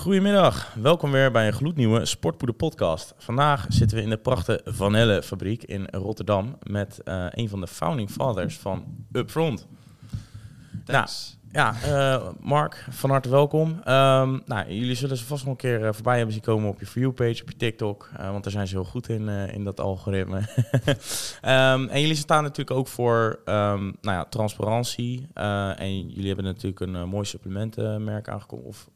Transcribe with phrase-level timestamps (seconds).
[0.00, 3.14] Goedemiddag, welkom weer bij een gloednieuwe Sportpoeder podcast.
[3.18, 7.66] Vandaag zitten we in de prachtige Vanelle fabriek in Rotterdam met uh, een van de
[7.66, 9.66] founding fathers van Upfront.
[10.84, 11.39] Thanks.
[11.52, 13.68] Ja, uh, Mark, van harte welkom.
[13.68, 16.80] Um, nou, jullie zullen ze vast nog een keer uh, voorbij hebben zien komen op
[16.80, 18.08] je For You-page, op je TikTok.
[18.20, 20.36] Uh, want daar zijn ze heel goed in, in dat algoritme.
[20.36, 25.28] um, en jullie staan natuurlijk ook voor um, nou ja, transparantie.
[25.34, 28.66] en jullie hebben natuurlijk een mooi supplementenmerk aangekomen.
[28.66, 28.88] Of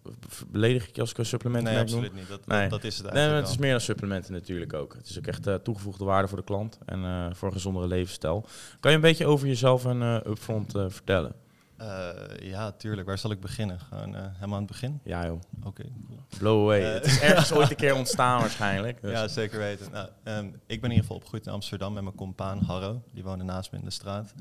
[0.47, 2.29] beledig ik je als ik een supplementenmerk Nee, absoluut niet.
[2.29, 2.61] Dat, nee.
[2.61, 4.95] dat, dat is het eigenlijk Nee, het is meer dan supplementen natuurlijk ook.
[4.95, 8.47] Het is ook echt toegevoegde waarde voor de klant en voor een gezondere levensstijl.
[8.81, 11.43] Kan je een beetje over jezelf en Upfront vertellen?
[11.81, 12.11] Uh,
[12.41, 13.07] ja, tuurlijk.
[13.07, 13.81] Waar zal ik beginnen?
[13.81, 15.01] Gewoon uh, helemaal aan het begin?
[15.05, 15.41] Ja, joh.
[15.59, 15.93] Oké, okay.
[16.39, 16.81] Blow away.
[16.81, 19.01] Uh, het is ergens ooit een keer ontstaan waarschijnlijk.
[19.01, 19.11] Dus.
[19.11, 19.93] Ja, zeker weten.
[19.93, 23.03] Nou, um, ik ben in ieder geval opgegroeid in Amsterdam met mijn compaan Harro.
[23.13, 24.35] Die woonde naast me in de straat.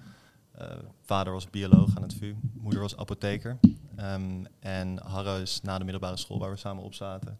[1.01, 2.35] vader was bioloog aan het VU.
[2.53, 3.57] Moeder was apotheker.
[3.99, 7.37] Um, en Harro is na de middelbare school waar we samen op zaten...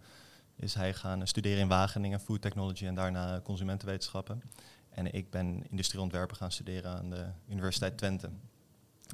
[0.55, 4.41] is hij gaan studeren in Wageningen, food technology en daarna consumentenwetenschappen.
[4.89, 8.29] En ik ben industrieontwerper gaan studeren aan de Universiteit Twente.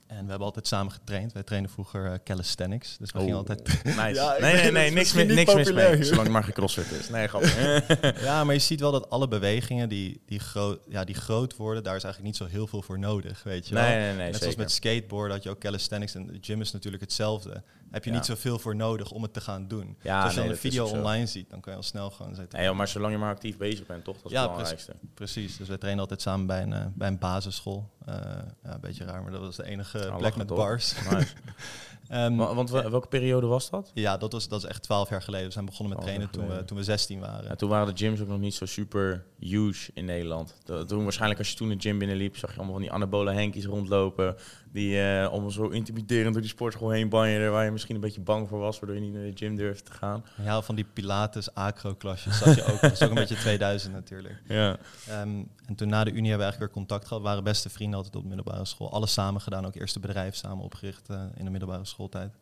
[0.07, 1.33] En we hebben altijd samen getraind.
[1.33, 2.97] Wij trainden vroeger uh, calisthenics.
[2.97, 3.67] Dus we oh, gingen altijd...
[3.83, 4.13] Nice.
[4.13, 6.03] ja, nee, nee, nee, niks, mi niks mis mee.
[6.03, 7.09] Zolang maar geen crossfit is.
[7.09, 7.57] Nee, grappig.
[8.27, 11.83] ja, maar je ziet wel dat alle bewegingen die, die, groot, ja, die groot worden,
[11.83, 13.83] daar is eigenlijk niet zo heel veel voor nodig, weet je wel.
[13.83, 14.39] Nee, nee, nee, Net zeker.
[14.39, 17.63] zoals met skateboard had je ook calisthenics en de gym is natuurlijk hetzelfde.
[17.91, 18.15] Heb je ja.
[18.15, 19.97] niet zoveel voor nodig om het te gaan doen.
[20.01, 22.09] Ja, dus als je nee, dan een video online ziet, dan kan je al snel
[22.09, 22.59] gewoon zetten.
[22.59, 24.15] Nee, maar zolang je maar actief bezig bent, toch?
[24.15, 24.91] Dat is ja, het belangrijkste.
[24.91, 25.57] Precies, precies.
[25.57, 27.89] Dus we trainen altijd samen bij een, uh, bij een basisschool.
[28.09, 28.15] Uh,
[28.63, 30.93] ja, een beetje raar, maar dat was de enige Nou, plek met bars.
[31.09, 31.33] Nice.
[32.11, 33.91] um, want welke periode was dat?
[33.93, 35.47] Ja, dat, was, dat is echt twaalf jaar geleden.
[35.47, 37.43] We zijn begonnen met trainen toen we, toen we 16 waren.
[37.43, 40.55] Ja, toen waren de gyms ook nog niet zo super huge in Nederland.
[40.87, 43.65] Toen waarschijnlijk als je toen de gym binnenliep, zag je allemaal van die anabole henkies
[43.65, 44.35] rondlopen.
[44.71, 47.51] Die uh, allemaal zo intimiderend door die sportschool heen banjeren.
[47.51, 49.83] Waar je misschien een beetje bang voor was, waardoor je niet naar de gym durfde
[49.83, 50.25] te gaan.
[50.43, 52.81] Ja, van die Pilates acro-klasjes zag je ook.
[52.81, 54.41] dat is ook een beetje 2000 natuurlijk.
[54.47, 54.77] Ja.
[55.21, 57.23] Um, en toen na de Unie hebben we eigenlijk weer contact gehad.
[57.23, 58.91] We waren beste vrienden altijd op de middelbare school.
[58.91, 62.35] Alles samen gedaan, ook eerste bedrijf samen opgericht uh, in de middelbare schooltijd.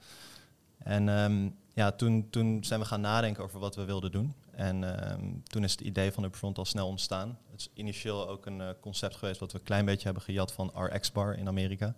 [0.78, 4.34] En um, ja, toen, toen zijn we gaan nadenken over wat we wilden doen.
[4.51, 7.38] En um, toen is het idee van Upfront al snel ontstaan.
[7.51, 10.51] Het is initieel ook een uh, concept geweest wat we een klein beetje hebben gejat
[10.51, 11.95] van RX-Bar in Amerika.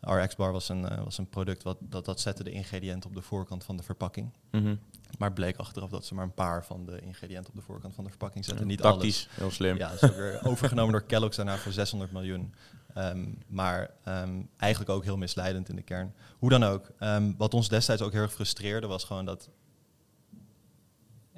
[0.00, 3.22] RX-Bar was een, uh, was een product wat dat, dat zette de ingrediënten op de
[3.22, 4.30] voorkant van de verpakking.
[4.50, 4.78] Mm -hmm.
[5.18, 8.04] Maar bleek achteraf dat ze maar een paar van de ingrediënten op de voorkant van
[8.04, 8.64] de verpakking zetten.
[8.64, 9.36] Ja, niet tactisch, alles.
[9.38, 9.76] heel slim.
[9.76, 12.54] Ja, is ook weer overgenomen door Kellogg's daarna voor 600 miljoen.
[12.98, 16.14] Um, maar um, eigenlijk ook heel misleidend in de kern.
[16.38, 16.90] Hoe dan ook.
[17.00, 19.48] Um, wat ons destijds ook heel erg frustreerde was gewoon dat...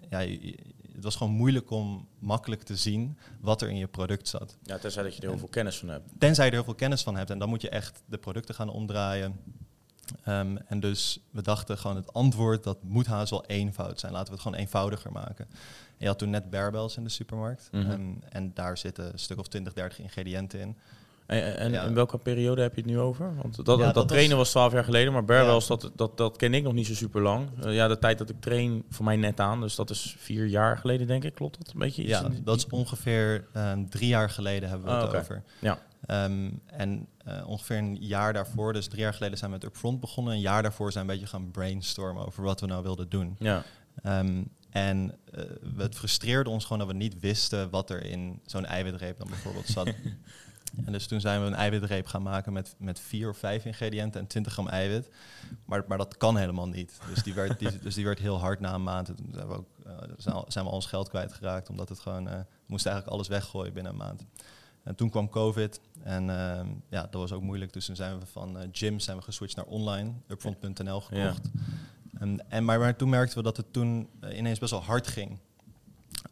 [0.09, 0.19] Ja,
[0.95, 4.57] het was gewoon moeilijk om makkelijk te zien wat er in je product zat.
[4.63, 6.09] Ja, tenzij dat je er heel veel kennis van hebt.
[6.19, 7.31] Tenzij je er heel veel kennis van hebt.
[7.31, 9.41] En dan moet je echt de producten gaan omdraaien.
[10.67, 14.13] En dus we dachten gewoon het antwoord, dat moet haast wel eenvoud zijn.
[14.13, 15.47] Laten we het gewoon eenvoudiger maken.
[15.49, 17.69] En je had toen net barbells in de supermarkt.
[17.73, 17.83] Mhm.
[17.83, 18.01] Mm -hmm.
[18.01, 20.77] um, en daar zitten een stuk of 20, 30 ingrediënten in.
[21.27, 21.83] En, en ja.
[21.83, 23.35] in welke periode heb je het nu over?
[23.43, 25.77] Want dat, Ja, dat, dat trainen was- was 12 jaar geleden, maar barbells, Ja.
[25.77, 27.49] dat, dat, dat ken ik nog niet zo super lang.
[27.65, 30.47] Uh, ja, de tijd dat ik train voor mij net aan, dus dat is vier
[30.47, 31.35] jaar geleden denk ik.
[31.35, 32.03] Klopt dat een beetje?
[32.03, 35.43] Iets Ja, die- dat is ongeveer um, drie jaar geleden hebben we Ah, het over.
[35.61, 35.79] Ja.
[36.25, 40.01] Um, en uh, ongeveer een jaar daarvoor, dus drie jaar geleden zijn we met Upfront
[40.01, 40.33] begonnen.
[40.35, 43.37] Een jaar daarvoor zijn we een beetje gaan brainstormen over wat we nou wilden doen.
[43.39, 43.63] Ja.
[44.07, 45.45] Um, en uh,
[45.77, 49.67] het frustreerde ons gewoon dat we niet wisten wat er in zo'n eiwitreep dan bijvoorbeeld
[49.67, 49.89] zat.
[50.85, 54.21] en dus toen zijn we een eiwitreep gaan maken met, met vier of vijf ingrediënten
[54.21, 55.11] en 20 gram eiwit.
[55.65, 57.01] Maar, maar dat kan helemaal niet.
[57.15, 59.09] Dus die werd, die, dus die werd heel hard na een maand.
[59.09, 59.93] En Toen zijn we, ook, uh,
[60.47, 63.73] zijn, we al ons geld kwijtgeraakt, omdat het gewoon, uh, we moesten eigenlijk alles weggooien
[63.73, 64.25] binnen een maand.
[64.83, 67.73] En toen kwam COVID en uh, ja, dat was ook moeilijk.
[67.73, 71.51] Dus toen zijn we van uh, gym zijn we geswitcht naar online, upfront.nl gekocht.
[71.55, 71.61] Ja.
[72.19, 75.39] En, en, maar, maar toen merkten we dat het toen ineens best wel hard ging.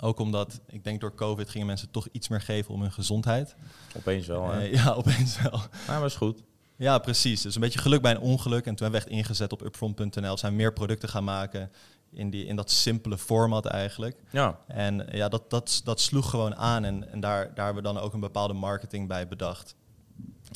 [0.01, 3.55] Ook omdat, ik denk door COVID gingen mensen toch iets meer geven om hun gezondheid.
[3.97, 4.69] Opeens wel, hè?
[4.69, 5.61] Uh, ja, opeens wel.
[5.87, 6.43] Maar is goed.
[6.77, 7.43] Ja, precies.
[7.43, 8.67] Dus een beetje geluk bij een ongeluk.
[8.67, 10.37] En toen hebben we echt ingezet op upfront.nl.
[10.37, 11.71] Zijn meer producten gaan maken
[12.13, 14.23] in, die, in dat simpele format eigenlijk.
[14.31, 14.59] Ja.
[14.67, 16.85] En ja, dat, dat, dat sloeg gewoon aan.
[16.85, 19.75] En, en daar, daar hebben we dan ook een bepaalde marketing bij bedacht.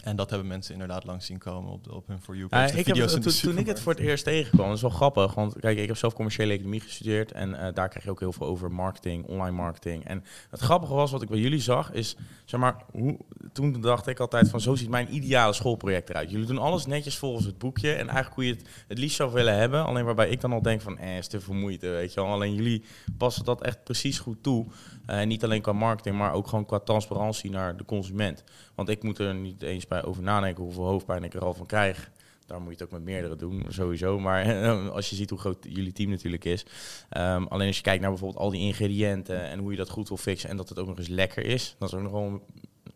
[0.05, 2.73] En dat hebben mensen inderdaad langs zien komen op, de, op hun For You page.
[2.73, 5.35] Uh, ik heb, to, toen ik het voor het eerst tegenkwam, dat is wel grappig.
[5.35, 7.33] Want kijk, ik heb zelf commerciële economie gestudeerd.
[7.33, 10.05] En uh, daar krijg je ook heel veel over marketing, online marketing.
[10.05, 13.19] En het grappige was, wat ik bij jullie zag, is, zeg maar, hoe,
[13.53, 16.31] toen dacht ik altijd van, zo ziet mijn ideale schoolproject eruit.
[16.31, 17.93] Jullie doen alles netjes volgens het boekje.
[17.93, 19.85] En eigenlijk hoe je het het liefst zou willen hebben.
[19.85, 22.31] Alleen waarbij ik dan al denk van, eh, is te vermoeid, weet je wel.
[22.31, 22.83] Alleen jullie
[23.19, 24.67] passen dat echt precies goed toe.
[25.07, 28.45] En uh, niet alleen qua marketing, maar ook gewoon qua transparantie naar de consument.
[28.77, 31.67] Want ik moet er niet eens bij over nadenken hoeveel hoofdpijn ik er al van
[31.67, 32.11] krijg.
[32.47, 34.19] daar moet je het ook met meerdere doen, sowieso.
[34.19, 36.67] Maar als je ziet hoe groot jullie team natuurlijk is.
[37.09, 40.09] Ehm, alleen als je kijkt naar bijvoorbeeld al die ingrediënten en hoe je dat goed
[40.09, 42.43] wil fixen en dat het ook nog eens lekker is, dat is ook nog wel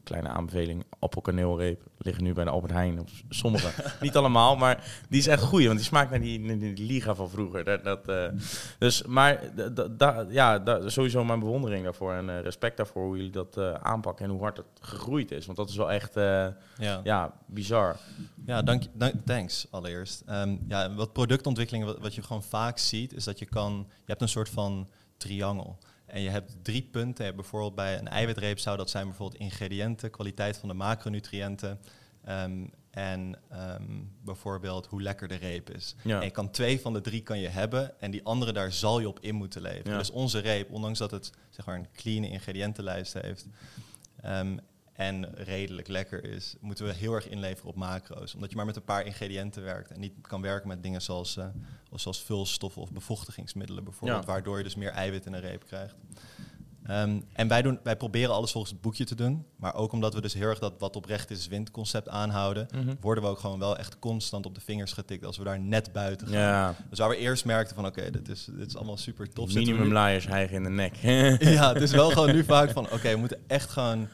[0.05, 0.85] kleine aanbeveling.
[0.99, 3.09] Appelkaneelreep liggen nu bij de Albert Heijn.
[3.29, 3.71] Sommige,
[4.01, 7.31] niet allemaal, maar die is echt goed, want die smaakt naar die, die, liga van
[7.31, 7.65] vroeger.
[7.65, 8.27] Dat, dat uh,
[8.79, 9.41] dus, maar
[10.29, 14.31] ja, sowieso mijn bewondering daarvoor en uh, respect daarvoor hoe jullie dat uh, aanpakken en
[14.31, 15.47] hoe hard het gegroeid is.
[15.47, 17.01] Want dat is wel echt ja.
[17.03, 17.97] ja, bizar.
[18.47, 20.23] Ja, dank, dank, thanks allereerst.
[20.31, 24.07] Um, ja, wat productontwikkeling, wat, wat je gewoon vaak ziet, is dat je kan, je
[24.07, 25.79] hebt een soort van triangel.
[26.11, 27.35] En je hebt drie punten.
[27.37, 31.81] bijvoorbeeld bij een eiwitreep zou dat zijn bijvoorbeeld ingrediënten, kwaliteit van de macronutriënten.
[32.25, 33.85] Ehm, en ehm,
[34.25, 35.95] bijvoorbeeld hoe lekker de reep is.
[36.03, 36.19] Ja.
[36.19, 39.01] En je kan twee van de drie kan je hebben en die andere daar zal
[39.01, 39.99] je op in moeten leveren.
[39.99, 43.47] Dus onze reep, ondanks dat het zeg maar een clean ingrediëntenlijst heeft,
[44.25, 44.61] um,
[45.01, 48.35] en redelijk lekker is, moeten we heel erg inleveren op macro's.
[48.35, 51.37] Omdat je maar met een paar ingrediënten werkt en niet kan werken met dingen zoals,
[51.37, 51.45] uh,
[51.95, 55.95] zoals vulstoffen of bevochtigingsmiddelen bijvoorbeeld, waardoor je dus meer eiwit in een reep krijgt.
[56.91, 59.45] Um, en wij, doen, wij proberen alles volgens het boekje te doen.
[59.57, 62.95] Maar ook omdat we dus heel erg dat wat oprecht is wint concept aanhouden, mhm.
[63.01, 65.93] worden we ook gewoon wel echt constant op de vingers getikt als we daar net
[65.93, 66.39] buiten gaan.
[66.39, 66.75] Ja.
[66.91, 69.55] Dus waar we eerst merkten van oké, dit, is, dit is allemaal super tof.
[69.55, 70.97] Minimum liars hijgen in de nek.
[71.59, 74.09] ja, het is wel gewoon nu vaak van oké, we moeten echt gewoon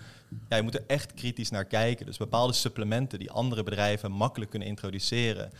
[0.48, 2.06] ja, je moet er echt kritisch naar kijken.
[2.06, 5.50] Dus bepaalde supplementen die andere bedrijven makkelijk kunnen introduceren.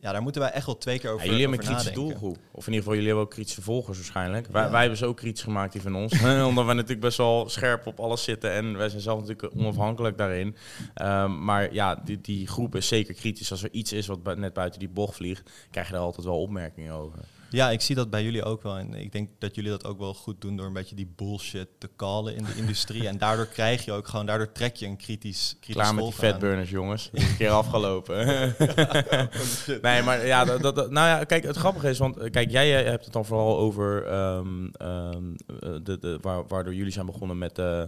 [0.00, 2.36] Ja, daar moeten wij echt wel twee keer over, ja, jullie hebben een kritische doelgroep.
[2.52, 4.46] Of in ieder geval, jullie hebben ook kritische volgers waarschijnlijk.
[4.46, 6.12] Wij, wij hebben zo kritisch gemaakt die van ons.
[6.48, 8.52] Omdat we natuurlijk best wel scherp op alles zitten.
[8.52, 10.56] En wij zijn zelf natuurlijk onafhankelijk daarin.
[11.02, 13.50] Um, maar ja, die, die groep is zeker kritisch.
[13.50, 16.40] Als er iets is wat net buiten die bocht vliegt, krijg je daar altijd wel
[16.40, 17.18] opmerkingen over.
[17.50, 18.78] Ja, ik zie dat bij jullie ook wel.
[18.78, 21.68] En ik denk dat jullie dat ook wel goed doen door een beetje die bullshit
[21.78, 23.08] te callen in de industrie.
[23.08, 26.12] En daardoor krijg je ook gewoon, daardoor trek je een kritisch, kritisch Klaar met die
[26.12, 27.10] fatburners, jongens.
[27.12, 28.26] een keer afgelopen.
[29.82, 32.84] nee, maar ja, dat, dat, nou ja, kijk, het grappige is, want eh, kijk, jij
[32.84, 35.36] hebt het dan vooral over um, um,
[35.82, 37.82] de, de, waar, waardoor jullie zijn begonnen met uh,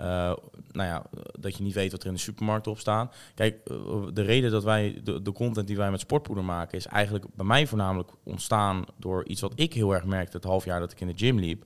[0.00, 0.32] uh,
[0.72, 1.02] nou ja,
[1.40, 3.14] dat je niet weet wat er in de supermarkt op staat.
[3.34, 3.64] Kijk,
[4.12, 7.46] de reden dat wij de, de, content die wij met sportpoeder maken, is eigenlijk bij
[7.46, 11.00] mij voornamelijk ontstaan door iets wat ik heel erg merkte het half jaar dat ik
[11.00, 11.64] in de gym liep.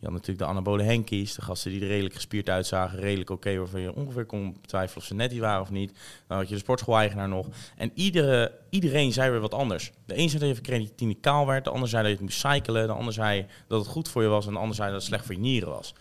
[0.00, 3.56] Je had natuurlijk de anabole Henkies, de gasten die er redelijk gespierd uitzagen, redelijk oké,
[3.56, 5.98] waarvan je ongeveer kon twijfelen of ze net die waren of niet.
[6.26, 7.46] Dan had je de sportschool-eigenaar nog.
[7.76, 9.92] En iedere, iedereen zei weer wat anders.
[10.06, 12.38] De een zei dat je creatine kaal werd, de ander zei dat je het moest
[12.38, 14.98] cyclen, de ander zei dat het goed voor je was en de ander zei dat
[14.98, 15.94] het slecht voor je nieren was.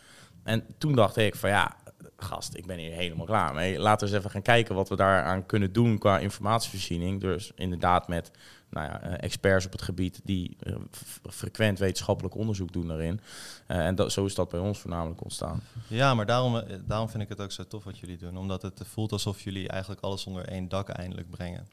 [0.43, 1.75] En toen dacht ik van ja,
[2.17, 3.79] gast, ik ben hier helemaal klaar mee.
[3.79, 7.21] Laten we eens even gaan kijken wat we daaraan kunnen doen qua informatievoorziening.
[7.21, 8.31] Dus inderdaad met
[8.77, 10.75] nou ja, eh, experts op het gebied die uh,
[11.23, 13.19] frequent wetenschappelijk onderzoek doen daarin.
[13.67, 15.61] Uh, en dat, zo is dat bij ons voornamelijk ontstaan.
[15.87, 18.37] Ja, maar daarom, daarom vind ik het ook zo tof wat jullie doen.
[18.37, 21.67] Omdat het voelt alsof jullie eigenlijk alles onder één dak eindelijk brengen.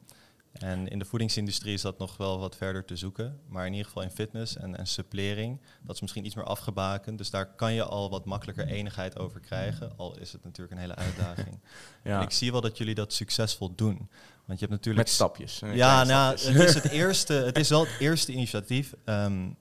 [0.59, 3.39] En in de voedingsindustrie is dat nog wel wat verder te zoeken.
[3.47, 7.17] Maar in ieder geval in fitness en, en supplering, dat is misschien iets meer afgebakend.
[7.17, 9.97] Dus daar kan je al wat makkelijker enigheid over krijgen.
[9.97, 11.59] Al is het natuurlijk een hele uitdaging.
[12.03, 12.17] ja.
[12.17, 14.09] En ik zie wel dat jullie dat succesvol doen.
[14.45, 15.05] Want je hebt natuurlijk...
[15.05, 15.61] Met stapjes.
[15.73, 19.55] Ja, nou, het is het eerste, het is wel het eerste initiatief um,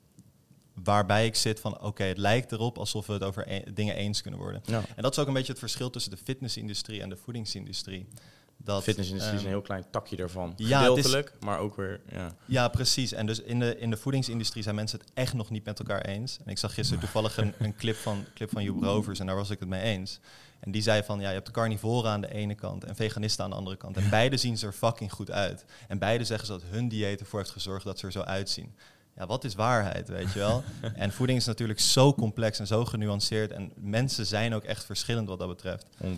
[0.75, 4.22] waarbij ik zit van oké, het lijkt erop alsof we het over e dingen eens
[4.22, 4.62] kunnen worden.
[4.64, 4.82] Ja.
[4.96, 8.08] En dat is ook een beetje het verschil tussen de fitnessindustrie en de voedingsindustrie.
[8.56, 10.52] Dat, Fitnessindustrie is een ehm, heel klein takje daarvan.
[10.56, 12.00] Ja, Gedeeltelijk, maar ook weer...
[12.10, 12.34] Ja.
[12.44, 13.12] ja, precies.
[13.12, 16.00] En dus in de, in de voedingsindustrie zijn mensen het echt nog niet met elkaar
[16.00, 16.38] eens.
[16.44, 19.36] En ik zag gisteren toevallig een, een clip van, clip van Joep Rovers en daar
[19.36, 20.20] was ik het mee eens.
[20.65, 23.44] En die zei van, ja, je hebt de carnivoren aan de ene kant en veganisten
[23.44, 23.97] aan de andere kant.
[23.97, 25.65] En beide zien ze er fucking goed uit.
[25.89, 28.75] En beide zeggen ze dat hun dieet ervoor heeft gezorgd dat ze er zo uitzien.
[29.17, 30.65] Ja, wat is waarheid, weet je wel?
[30.94, 33.53] en voeding is natuurlijk zo complex en zo genuanceerd.
[33.53, 35.87] En mensen zijn ook echt verschillend wat dat betreft.
[36.03, 36.09] 100%.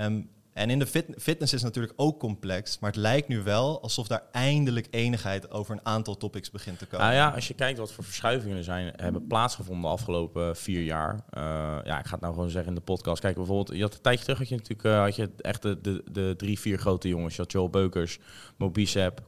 [0.00, 0.86] Um, en in de
[1.18, 5.74] fitness is natuurlijk ook complex, maar het lijkt nu wel alsof daar eindelijk enigheid over
[5.74, 7.06] een aantal topics begint te komen.
[7.06, 10.82] Nou ja, als je kijkt wat voor verschuivingen er zijn, hebben plaatsgevonden de afgelopen vier
[10.82, 11.12] jaar.
[11.12, 11.42] Uh,
[11.84, 13.20] ja, ik ga het nou gewoon zeggen in de podcast.
[13.20, 15.80] Kijk, bijvoorbeeld, je had een tijdje terug had je natuurlijk uh, had je echt de,
[15.80, 17.36] de, de, drie, vier grote jongens.
[17.36, 18.18] Je had Joel Beukers,
[18.56, 19.22] Mobicep,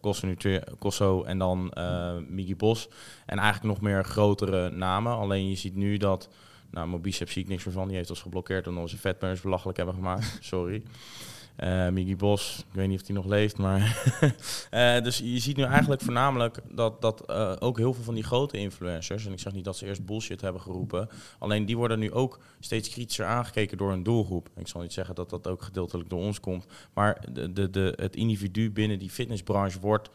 [0.79, 2.89] Kosso en dan uh, Miggy Bos.
[3.27, 5.13] En eigenlijk nog meer grotere namen.
[5.13, 6.29] Alleen je ziet nu dat
[6.75, 7.89] nou, mijn bicep zie ik niks meer van.
[7.89, 10.39] Die heeft ons geblokkeerd omdat onze vetburners belachelijk hebben gemaakt.
[10.41, 10.83] Sorry.
[11.63, 14.03] Uh, Miggy Bos, ik weet niet of hij nog leeft, maar...
[14.71, 18.23] uh, dus je ziet nu eigenlijk voornamelijk dat, dat uh, ook heel veel van die
[18.23, 19.27] grote influencers...
[19.27, 21.09] en ik zeg niet dat ze eerst bullshit hebben geroepen...
[21.39, 24.49] alleen die worden nu ook steeds kritischer aangekeken door een doelgroep.
[24.57, 26.67] Ik zal niet zeggen dat dat ook gedeeltelijk door ons komt...
[26.95, 30.11] maar de, de, de, het individu binnen die fitnessbranche wordt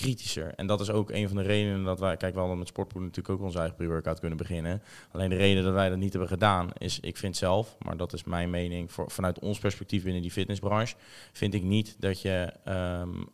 [0.00, 0.54] kritischer.
[0.54, 3.02] En dat is ook een van de redenen dat wij, kijk, we hadden met Sportpool
[3.02, 4.82] natuurlijk ook onze eigen pre-workout kunnen beginnen.
[5.10, 8.12] Alleen de reden dat wij dat niet hebben gedaan is, ik vind zelf, maar dat
[8.12, 10.96] is mijn mening, voor, vanuit ons perspectief binnen die fitnessbranche,
[11.32, 13.28] vind ik niet dat je um,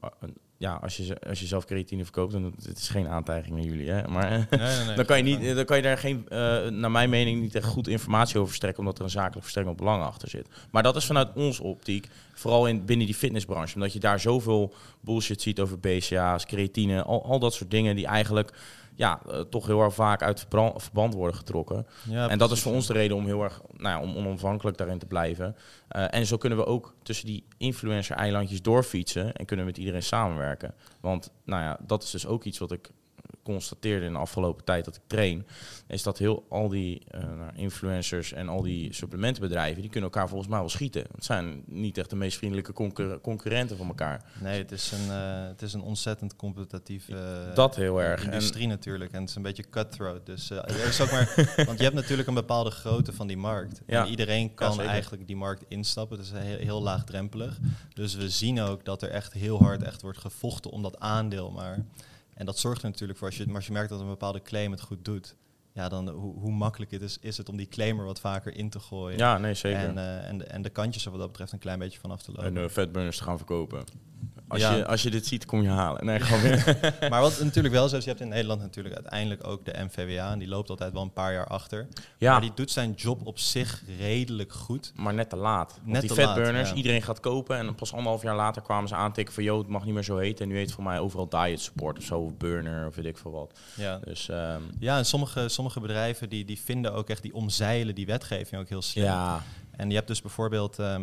[0.63, 3.91] ja, als je, als je zelf creatine verkoopt, dan het is geen aantijging naar jullie,
[3.91, 4.09] hè?
[4.09, 4.97] maar Nee, nee, nee.
[5.01, 7.67] dan, kan je niet, dan kan je daar geen, eh, naar mijn mening, niet echt
[7.67, 10.49] goed informatie over verstrekken, omdat er een zakelijk verstrekkend belang achter zit.
[10.71, 14.75] Maar dat is vanuit onze optiek, vooral in, binnen die fitnessbranche, omdat je daar zoveel
[15.01, 18.53] bullshit ziet over BCA's, creatine, al, al dat soort dingen die eigenlijk
[18.95, 20.47] ja, eh, toch heel erg vaak uit
[20.77, 21.87] verband worden getrokken.
[22.09, 24.77] Ja, en dat is voor ons de reden om heel erg nou ja, om onafhankelijk
[24.77, 25.57] daarin te blijven.
[25.89, 30.03] Eh, en zo kunnen we ook tussen die influencer-eilandjes doorfietsen en kunnen we met iedereen
[30.03, 30.75] samenwerken.
[31.01, 32.91] Want nou ja, dat is dus ook iets wat ik
[33.43, 35.47] constateerde in de afgelopen tijd dat ik train,
[35.87, 40.29] is dat heel al die eh, nou, influencers en al die supplementenbedrijven, die kunnen elkaar
[40.29, 41.05] volgens mij wel schieten.
[41.15, 44.25] Het zijn niet echt de meest vriendelijke concur- concurrenten van elkaar.
[44.41, 47.13] Nee, het is een, eh, het is een ontzettend competitieve
[47.49, 48.21] eh, Dat heel erg.
[48.25, 49.13] En- industrie natuurlijk.
[49.13, 50.27] En het is een beetje cutthroat.
[50.27, 51.35] Dus eh, er is ook maar,
[51.67, 53.81] want je hebt natuurlijk een bepaalde grootte van die markt.
[53.87, 54.05] Ja.
[54.05, 56.19] En iedereen kan eigenlijk die markt instappen.
[56.19, 57.59] Het is heel, heel laagdrempelig.
[57.95, 61.51] Dus we zien ook dat er echt heel hard echt wordt gevochten om dat aandeel.
[61.51, 61.85] Maar,
[62.43, 64.43] en dat zorgt er natuurlijk voor, als je, maar als je merkt dat een bepaalde
[64.43, 65.37] claim het goed doet,
[65.73, 68.71] ja, dan hoe, hoe makkelijk het is, is het om die claimer wat vaker in
[68.71, 69.19] te gooien.
[69.19, 69.81] Ja, nee, zeker.
[69.81, 72.23] En, eh, en, de, en de kantjes er wat dat betreft een klein beetje vanaf
[72.23, 72.45] te lopen.
[72.47, 73.85] En uh, fatburners te gaan verkopen.
[74.53, 74.75] Als, Ja.
[74.75, 76.05] je, als je dit ziet, kom je halen.
[76.07, 76.97] Nee, gewoon weer.
[77.11, 80.31] Maar wat natuurlijk wel zo is, je hebt in Nederland natuurlijk uiteindelijk ook de MVWA.
[80.33, 81.89] En die loopt altijd wel een paar jaar achter.
[82.19, 84.93] ja, Maar die doet zijn job op zich redelijk goed.
[84.97, 85.79] maar net te laat.
[85.85, 86.75] Net die te laat, fatburners, ja.
[86.75, 87.57] iedereen gaat kopen.
[87.59, 89.43] En pas anderhalf jaar later kwamen ze aantikken van...
[89.45, 90.45] joh, het mag niet meer zo heten.
[90.45, 92.19] En nu heet voor mij overal diet support of zo.
[92.19, 93.59] Of burner of weet ik veel wat.
[93.75, 97.95] Ja, Dus ehm, ja en sommige, sommige bedrijven die, die vinden ook echt, die omzeilen
[97.95, 99.05] die wetgeving ook heel slim.
[99.05, 99.43] ja.
[99.77, 101.03] En je hebt dus bijvoorbeeld, ehm,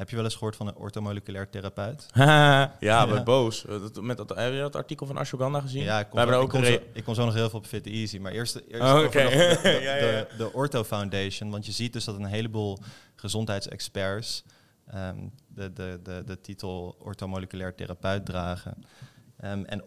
[0.00, 2.06] heb je wel eens gehoord van een orthomoleculair therapeut?
[2.14, 3.22] ja, ja, Ja.
[3.22, 3.66] boos.
[3.66, 5.82] Eh, dat- Met dat, heb je dat artikel van Ashwagandha gezien?
[5.82, 7.50] Ja, ik We kom, hebben zo, ik, ook kom zo, ik kom zo nog heel
[7.50, 8.18] veel op Fit Easy.
[8.18, 10.00] Maar eerst, eerst Oh, nog de, de, Ja, ja.
[10.00, 11.50] de, de Ortho Foundation.
[11.50, 12.78] Want je ziet dus dat een heleboel
[13.16, 14.42] gezondheidsexperts
[14.86, 15.16] ehm,
[15.48, 18.84] de, de, de, de titel orthomoleculair therapeut dragen.
[19.40, 19.86] Ehm, en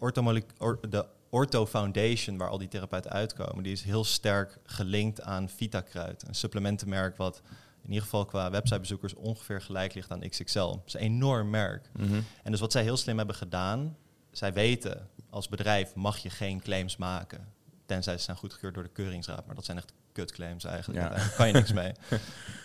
[0.58, 5.48] or- de Ortho Foundation, waar al die therapeuten uitkomen, die is heel sterk gelinkt aan
[5.48, 6.24] Vitakruid.
[6.28, 7.42] Een supplementenmerk wat
[7.84, 10.58] in ieder geval qua websitebezoekers ongeveer gelijk ligt aan XXL.
[10.58, 11.90] Dat is een enorm merk.
[11.92, 12.20] Mhm.
[12.42, 13.96] En dus wat zij heel slim hebben gedaan,
[14.30, 17.52] zij weten als bedrijf mag je geen claims maken.
[17.86, 19.46] Tenzij ze zijn goedgekeurd door de keuringsraad.
[19.46, 21.00] Maar dat zijn echt kutclaims eigenlijk.
[21.02, 21.08] Ja.
[21.08, 21.92] Daar kan je niks mee.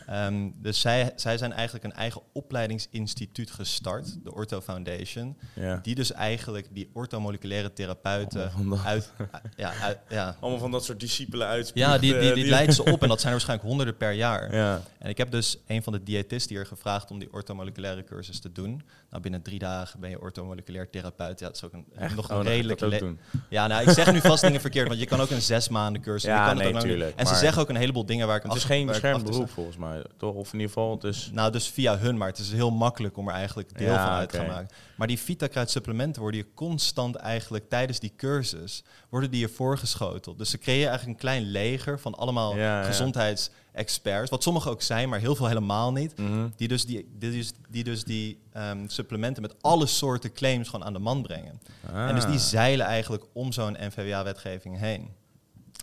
[0.10, 5.38] Ehm, dus zij, zij zijn eigenlijk een eigen opleidingsinstituut gestart, de Ortho Foundation.
[5.56, 5.80] ja.
[5.84, 9.12] Die dus eigenlijk die orthomoleculaire therapeuten Allemaal van uit,
[9.56, 11.90] ja, uit, ja, Allemaal van dat soort discipelen uitspugen.
[11.92, 13.02] ja, die, die, die leidt ze op.
[13.04, 14.56] En dat zijn er waarschijnlijk honderden per jaar.
[14.56, 14.82] Ja.
[15.00, 18.52] En ik heb dus een van de diëtisten hier gevraagd om die orthomoleculaire cursus te
[18.52, 18.82] doen.
[19.10, 21.40] Nou, binnen drie dagen ben je orthomoleculair therapeut.
[21.40, 22.16] Ja, dat is ook een, Echt?
[22.16, 22.80] nog Oh, een ik redelijk...
[22.80, 23.20] dat ook le- doen.
[23.50, 26.02] Ja, nou, ik zeg nu vast dingen verkeerd, want je kan ook een zes maanden
[26.02, 26.30] cursus.
[26.30, 28.36] Ja, je kan nee, het ook tuurlijk, En ze zeggen ook een heleboel dingen waar
[28.36, 30.36] ik Het is achter- geen beschermd beroep volgens mij, toch?
[30.36, 31.34] Of in ieder geval, sta.
[31.34, 34.14] Nou, dus via hun, maar het is heel makkelijk om er eigenlijk deel Ja, van
[34.16, 34.70] uit te gaan maken.
[34.96, 40.38] Maar die Vitakruid supplementen worden je constant eigenlijk tijdens die cursus, worden die je voorgeschoteld.
[40.38, 45.10] Dus ze creëren eigenlijk een klein leger van allemaal Ja, gezondheidsexperts, wat sommige ook zijn,
[45.10, 46.18] maar heel veel helemaal niet.
[46.18, 46.48] Mhm.
[46.56, 50.86] Die dus die, die, dus, die, dus die ehm, supplementen met alle soorten claims gewoon
[50.86, 51.62] aan de man brengen.
[51.94, 52.40] En dus die Ah.
[52.40, 55.10] zeilen eigenlijk om zo'n NVWA-wetgeving heen.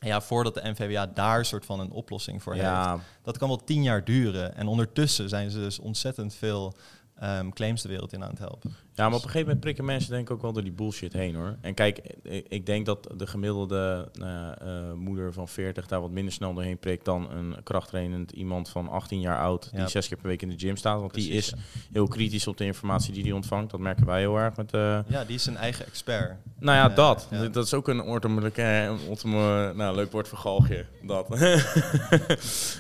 [0.07, 3.03] Ja, voordat de NVWA daar soort van een oplossing voor heeft.
[3.23, 4.57] Dat kan wel tien jaar duren.
[4.57, 6.75] En ondertussen zijn ze dus ontzettend veel
[7.17, 8.77] ehm, claims de wereld in aan het helpen.
[8.97, 11.13] Ja, maar op een gegeven moment prikken mensen denk ik ook wel door die bullshit
[11.13, 11.57] heen hoor.
[11.61, 12.01] En kijk,
[12.49, 16.79] ik, denk dat de gemiddelde ja, eh, moeder van 40 daar wat minder snel doorheen
[16.79, 19.87] prikt dan een krachttrainend iemand van 18 jaar oud die Ja.
[19.89, 21.01] zes keer per week in de gym staat.
[21.01, 21.55] Want die is
[21.93, 23.71] heel kritisch op de informatie die hij ontvangt.
[23.71, 24.73] Dat merken wij heel erg met...
[24.73, 26.37] eh Ja, die is zijn eigen expert.
[26.59, 27.29] nou ja, Eh, dat.
[27.31, 27.49] ja.
[27.49, 30.85] Dat is ook een orthomo- Nou, leuk woord voor galgje.
[31.03, 31.29] Dat.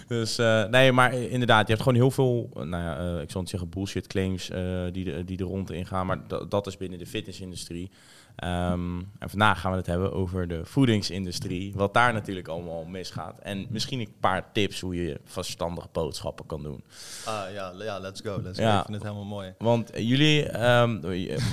[0.09, 2.51] dus eh, nee, maar inderdaad, je hebt gewoon heel veel...
[2.57, 5.45] eh, Nou ja, eh, ik zal niet zeggen bullshit claims eh, die, de, die de
[5.45, 6.06] rond ingaan.
[6.07, 7.91] Maar dat, is binnen de fitnessindustrie.
[8.37, 11.73] Ehm, en vandaag gaan we het hebben over de voedingsindustrie.
[11.75, 13.39] Wat daar natuurlijk allemaal misgaat.
[13.39, 16.85] En misschien een paar tips hoe je verstandige boodschappen kan doen.
[17.25, 18.41] Ah ja, ja let's go.
[18.43, 18.73] Let's Ja.
[18.73, 18.79] go.
[18.79, 19.55] Ik vind het helemaal mooi.
[19.59, 21.01] Want jullie, ehm,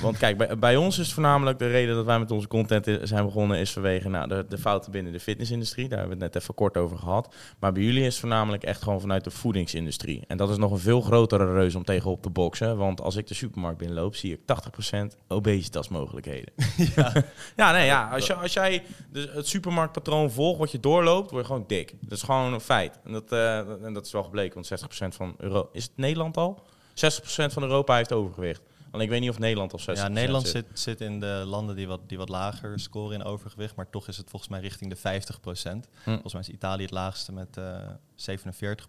[0.02, 2.98] want kijk, bij, bij ons is voornamelijk de reden dat wij met onze content i-
[3.02, 5.88] zijn begonnen, is vanwege nou, de, de fouten binnen de fitnessindustrie.
[5.88, 7.34] Daar hebben we het net even kort over gehad.
[7.58, 10.22] Maar bij jullie is het voornamelijk echt gewoon vanuit de voedingsindustrie.
[10.26, 12.76] En dat is nog een veel grotere reus om tegenop te boksen.
[12.76, 16.52] Want als ik de supermarkt binnenloop, zie ik 80% obesitasmogelijkheden.
[16.96, 17.12] ja.
[17.56, 18.10] Ja, nee, ja.
[18.10, 21.94] Als, je, als jij het supermarktpatroon volgt wat je doorloopt, word je gewoon dik.
[22.00, 22.98] Dat is gewoon een feit.
[23.04, 25.68] En dat, eh, en dat is wel gebleken, want 60% van Europa...
[25.72, 26.62] Is het Nederland al?
[26.94, 28.62] 60% van Europa heeft overgewicht.
[28.90, 30.66] Want ik weet niet of Nederland al 60% Ja, Nederland zit.
[30.68, 33.76] zit, zit in de landen die wat, die wat lager scoren in overgewicht.
[33.76, 36.10] Maar toch is het volgens mij richting de 50% Hm.
[36.10, 37.76] Volgens mij is Italië het laagste met eh
[38.14, 38.88] 47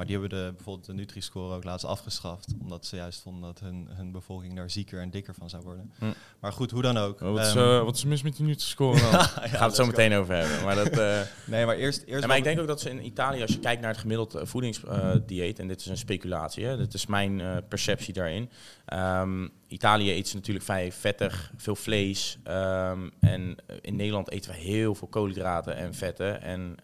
[0.00, 2.54] Maar die hebben de, bijvoorbeeld de Nutri-score ook laatst afgeschaft.
[2.60, 5.92] Omdat ze juist vonden dat hun, hun bevolking daar zieker en dikker van zou worden.
[5.98, 6.04] Hm.
[6.40, 7.20] Maar goed, hoe dan ook.
[7.20, 9.10] wat, is, eh, wat is mis met die Nutri-score dan?
[9.12, 10.64] Daar gaan we het zo meteen over hebben.
[10.64, 11.20] Maar, dat, eh,
[11.52, 12.02] nee, maar eerst...
[12.02, 14.00] eerst ja, maar ik denk ook dat ze in Italië, als je kijkt naar het
[14.00, 18.50] gemiddeld voedingsdieet, en dit is een speculatie, hè, dit is mijn eh, perceptie daarin.
[18.84, 22.38] Ehm, Italië eet ze natuurlijk vrij vettig, veel vlees.
[22.44, 26.42] ehm, en in Nederland eten we heel veel koolhydraten en vetten.
[26.42, 26.76] En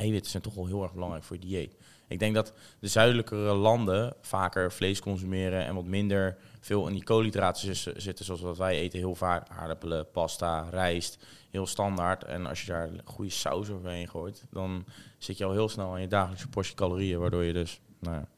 [0.00, 1.76] eiwitten zijn toch wel heel erg belangrijk voor je dieet.
[2.10, 7.04] Ik denk dat de zuidelijkere landen vaker vlees consumeren en wat minder veel in die
[7.04, 8.98] koolhydraten zitten, zoals wat wij eten.
[8.98, 11.18] Heel vaak aardappelen, pasta, rijst,
[11.50, 12.24] heel standaard.
[12.24, 14.84] En als je daar goede saus overheen gooit, dan
[15.18, 18.28] zit je al heel snel aan je dagelijkse portie calorieën, waardoor je dus nou, ja,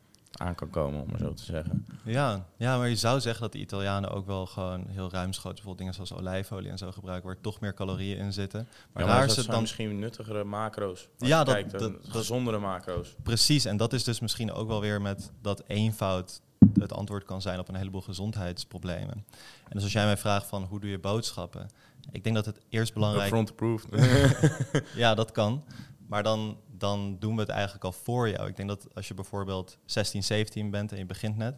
[0.40, 1.86] aan kan komen, om maar zo te zeggen.
[2.04, 5.78] Ja, ja, maar je zou zeggen dat de Italianen ook wel gewoon heel ruimschoots, bijvoorbeeld
[5.78, 8.68] dingen zoals olijfolie en zo gebruiken, waar toch meer calorieën in zitten.
[8.92, 11.08] Maar Ja, daar is het dan misschien nuttigere macro's.
[11.18, 13.14] Ja, dat- kijkt, dat- gezondere macro's.
[13.22, 13.64] precies.
[13.64, 16.40] En dat is dus misschien ook wel weer met dat eenvoud
[16.74, 19.24] het antwoord kan zijn op een heleboel gezondheidsproblemen.
[19.68, 21.68] En dus als jij mij vraagt van hoe doe je boodschappen,
[22.10, 23.88] ik denk dat het eerst belangrijk Front approved.
[24.94, 25.64] Ja, dat kan.
[26.12, 28.48] Maar dan, dan doen we het eigenlijk al voor jou.
[28.48, 31.54] Ik denk dat als je bijvoorbeeld 16, 17 bent en je begint net,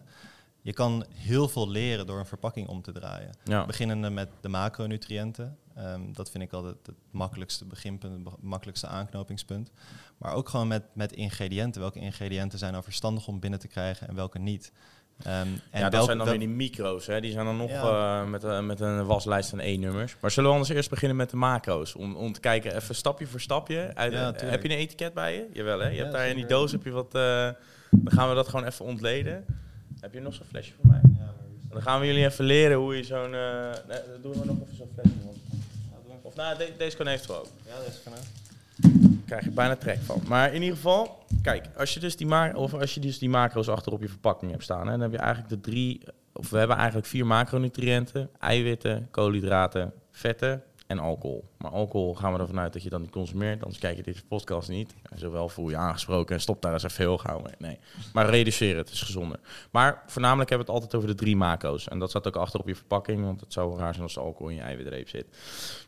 [0.61, 3.35] je kan heel veel leren door een verpakking om te draaien.
[3.43, 3.65] ja.
[3.65, 5.57] Beginnende met de macronutriënten.
[5.75, 9.71] Ehm, dat vind ik altijd het makkelijkste beginpunt, het makkelijkste aanknopingspunt.
[10.17, 11.81] Maar ook gewoon met, met ingrediënten.
[11.81, 14.71] Welke ingrediënten zijn nou verstandig om binnen te krijgen en welke niet?
[15.23, 17.07] Ehm, en ja, dat zijn dan wel- weer die micro's.
[17.07, 17.21] Hè?
[17.21, 18.21] Die zijn dan nog Ja.
[18.21, 20.15] eh, met, eh, met een waslijst van E-nummers.
[20.19, 21.95] Maar zullen we anders eerst beginnen met de macro's?
[21.95, 23.91] Om, om te kijken, even stapje voor stapje.
[23.93, 25.47] Uit, Ja, eh, heb je een etiket bij je?
[25.53, 25.89] Jawel, hè?
[25.89, 27.11] Je hebt daar in die doos heb je wat...
[27.11, 27.55] dan
[28.13, 29.45] gaan we dat gewoon even ontleden.
[29.99, 31.01] Heb je nog zo'n flesje voor mij?
[31.69, 33.29] Dan gaan we jullie even leren hoe je zo'n...
[33.29, 35.17] nee, doen we nog even zo'n flesje.
[35.25, 35.37] Want,
[36.21, 37.47] of nou, de- deze kan eventueel ook.
[37.65, 38.13] Ja, is van
[39.25, 40.21] krijg je bijna trek van.
[40.27, 43.29] Maar in ieder geval, kijk, als je dus die, ma of als je dus die
[43.29, 46.01] macro's achter op je verpakking hebt staan, hè, dan heb je eigenlijk de drie,
[46.33, 51.49] of we hebben eigenlijk vier macronutriënten: eiwitten, koolhydraten, vetten en alcohol.
[51.57, 54.25] Maar alcohol gaan we ervan uit dat je dan niet consumeert, anders kijk je deze
[54.25, 54.93] podcast niet.
[55.15, 57.53] Zowel voel je aangesproken en stop daar eens even heel gauw mee.
[57.57, 57.79] Nee,
[58.13, 59.39] maar reduceer het, is gezonder.
[59.71, 61.87] Maar voornamelijk hebben we het altijd over de drie macro's.
[61.87, 64.49] En dat staat ook achter op je verpakking, want het zou raar zijn als alcohol
[64.49, 65.25] in je eiwitreep zit.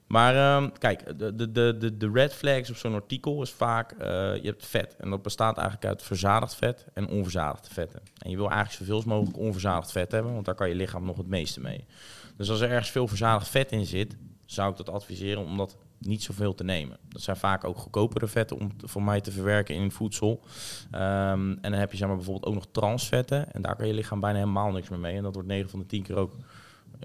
[0.08, 3.92] Maar ehm, kijk, de, de, de, de, de red flags op zo'n artikel is vaak,
[3.92, 4.96] eh, je hebt vet.
[5.00, 8.02] En dat bestaat eigenlijk uit verzadigd vet en onverzadigde vetten.
[8.18, 11.18] En je wil eigenlijk zoveel mogelijk onverzadigd vet hebben, want daar kan je lichaam nog
[11.18, 11.86] het meeste mee.
[12.38, 14.16] Dus als er ergens veel verzadigd vet in zit,
[14.48, 16.98] zou ik dat adviseren om dat niet zoveel te nemen.
[17.10, 20.44] Dat zijn vaak ook goedkopere vetten om voor mij te verwerken in voedsel.
[20.92, 23.54] Ehm, en dan heb je zeg maar, bijvoorbeeld ook nog transvetten.
[23.54, 25.16] En daar kan je lichaam bijna helemaal niks meer mee.
[25.16, 26.34] En dat wordt 9 van de 10 keer ook,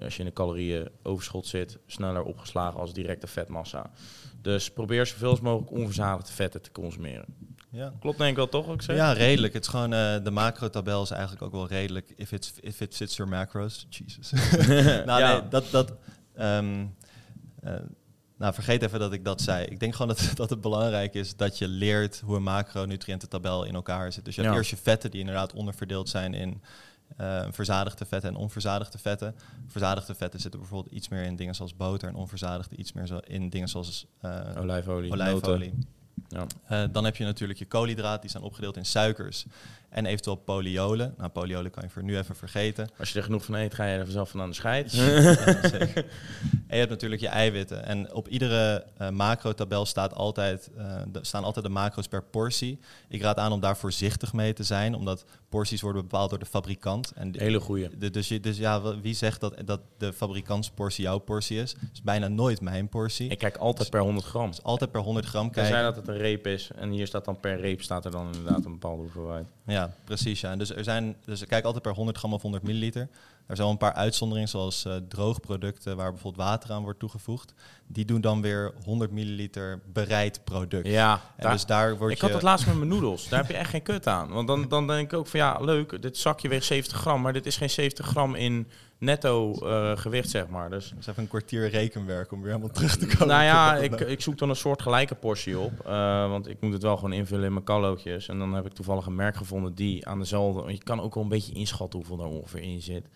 [0.03, 3.91] als je in een calorieën overschot zit, sneller opgeslagen als directe vetmassa.
[4.41, 7.25] Dus probeer zoveel mogelijk onverzadigde vetten te consumeren.
[7.69, 7.93] Ja.
[7.99, 8.67] Klopt denk ik wel toch?
[8.67, 8.95] Ook zeg?
[8.95, 9.53] Ja, redelijk.
[9.53, 12.13] Het is gewoon, eh, de macro-tabel is eigenlijk ook wel redelijk.
[12.15, 13.87] If, it's, if it fits your macros.
[13.89, 14.31] Jesus.
[15.05, 15.31] nou, Ja.
[15.31, 15.71] nee, dat...
[15.71, 15.93] dat
[16.33, 16.85] ehm, eh,
[18.37, 19.65] nou, vergeet even dat ik dat zei.
[19.65, 23.75] Ik denk gewoon dat, dat het belangrijk is dat je leert hoe een macronutriëntentabel in
[23.75, 24.25] elkaar zit.
[24.25, 26.61] Dus je hebt eerst je vetten die inderdaad onderverdeeld zijn in
[27.17, 29.35] eh, verzadigde vetten en onverzadigde vetten.
[29.67, 33.17] Verzadigde vetten zitten bijvoorbeeld iets meer in dingen zoals boter en onverzadigde iets meer zo
[33.17, 35.73] in dingen zoals eh, Olijfolie, olijfolie.
[36.27, 36.45] Ja.
[36.65, 39.45] Eh, dan heb je natuurlijk je koolhydraten, die zijn opgedeeld in suikers
[39.93, 41.13] en eventueel poliolen.
[41.17, 42.89] Nou, poliolen kan je voor nu even vergeten.
[42.99, 44.91] Als je er genoeg van eet, ga je er vanzelf van aan de scheid.
[44.91, 45.33] Ja,
[45.77, 46.05] zeker.
[46.67, 47.85] En je hebt natuurlijk je eiwitten.
[47.85, 52.79] En op iedere eh macro-tabel staat altijd, eh, staan altijd de macro's per portie.
[53.09, 56.45] Ik raad aan om daar voorzichtig mee te zijn, omdat porties worden bepaald door de
[56.45, 57.11] fabrikant.
[57.15, 57.97] En Hele goeie.
[57.97, 61.75] de- dus, je, dus ja, wie zegt dat, dat de fabrikantsportie jouw portie is?
[61.93, 63.29] is bijna nooit mijn portie.
[63.29, 64.47] Ik kijk altijd per 100 gram.
[64.49, 65.83] Dus altijd per 100 gram kijken.
[65.83, 66.69] dat het een reep is.
[66.75, 69.45] En hier staat dan per reep staat er dan inderdaad een bepaalde hoeveelheid.
[69.65, 70.41] Ja, precies.
[70.41, 70.51] Ja.
[70.51, 73.01] En dus er zijn, dus ik kijk altijd per 100 gram of 100 milliliter.
[73.47, 77.53] Er zijn wel een paar uitzonderingen, zoals eh, droogproducten waar bijvoorbeeld water aan wordt toegevoegd.
[77.87, 80.87] Die doen dan weer 100 milliliter bereid product.
[80.87, 82.25] Ja, En dus daar word ik je...
[82.25, 83.29] had het laatst met mijn noedels.
[83.29, 84.29] Daar heb je echt geen kut aan.
[84.29, 87.21] Want dan, dan denk ik ook van ja, leuk, dit zakje weegt 70 gram.
[87.21, 88.67] Maar dit is geen 70 gram in
[89.03, 90.69] netto eh, gewicht, zeg maar.
[90.69, 93.27] Dus Dus even een kwartier rekenwerk om weer helemaal terug te komen.
[93.27, 95.71] nou ja, ik, ik zoek dan een soort gelijke portie op.
[95.85, 98.27] eh, want ik moet het wel gewoon invullen in mijn kallootjes.
[98.27, 100.71] En dan heb ik toevallig een merk gevonden die aan dezelfde...
[100.71, 103.07] Je kan ook wel een beetje inschatten hoeveel er ongeveer in zit.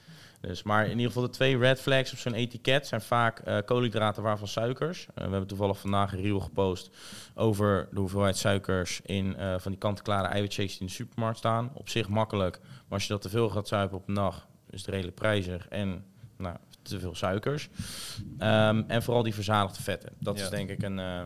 [0.41, 3.57] Dus, maar in ieder geval de twee red flags op zo'n etiket zijn vaak eh,
[3.65, 5.07] koolhydraten waarvan suikers.
[5.15, 6.89] We hebben toevallig vandaag een reel gepost
[7.35, 11.71] over de hoeveelheid suikers in van die kant-en-klare eiwitshakes die in de supermarkt staan.
[11.73, 14.79] Op zich makkelijk, maar als je dat te veel gaat zuipen op een dag, is
[14.81, 16.03] het redelijk prijzig en
[16.37, 17.69] nou, te veel suikers.
[18.37, 20.09] Ehm, en vooral die verzadigde vetten.
[20.19, 20.43] Dat Ja.
[20.43, 21.21] is denk ik een, eh,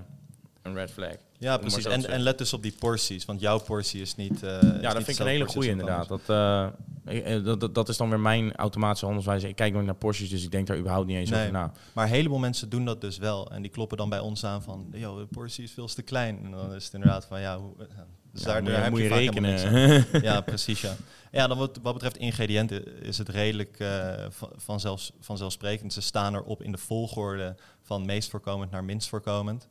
[0.62, 1.14] een red flag.
[1.38, 1.86] Ja, precies.
[1.86, 4.44] En, en let dus op die porties, want jouw portie is niet.
[4.44, 6.08] eh, is Ja, niet dat vind ik een hele goede inderdaad.
[6.08, 6.68] Dat, eh,
[7.44, 9.48] dat, dat, dat is dan weer mijn automatische handelswijze.
[9.48, 11.40] Ik kijk nooit naar porties, dus ik denk daar überhaupt niet eens Nee.
[11.40, 11.72] over na.
[11.94, 13.52] Maar een heleboel mensen doen dat dus wel.
[13.52, 16.40] En die kloppen dan bij ons aan van, joh, de portie is veel te klein.
[16.44, 17.74] En dan is het inderdaad van, ja, hoe,
[18.32, 20.06] dus Ja, daar, moet daar je, moet je, je rekenen.
[20.30, 20.94] Ja, precies, ja.
[21.32, 23.78] Ja, dan wat, wat betreft ingrediënten is het redelijk
[24.30, 25.94] van, vanzelfs, vanzelfsprekend.
[25.94, 29.68] Ze staan erop in de volgorde van meest voorkomend naar minst voorkomend.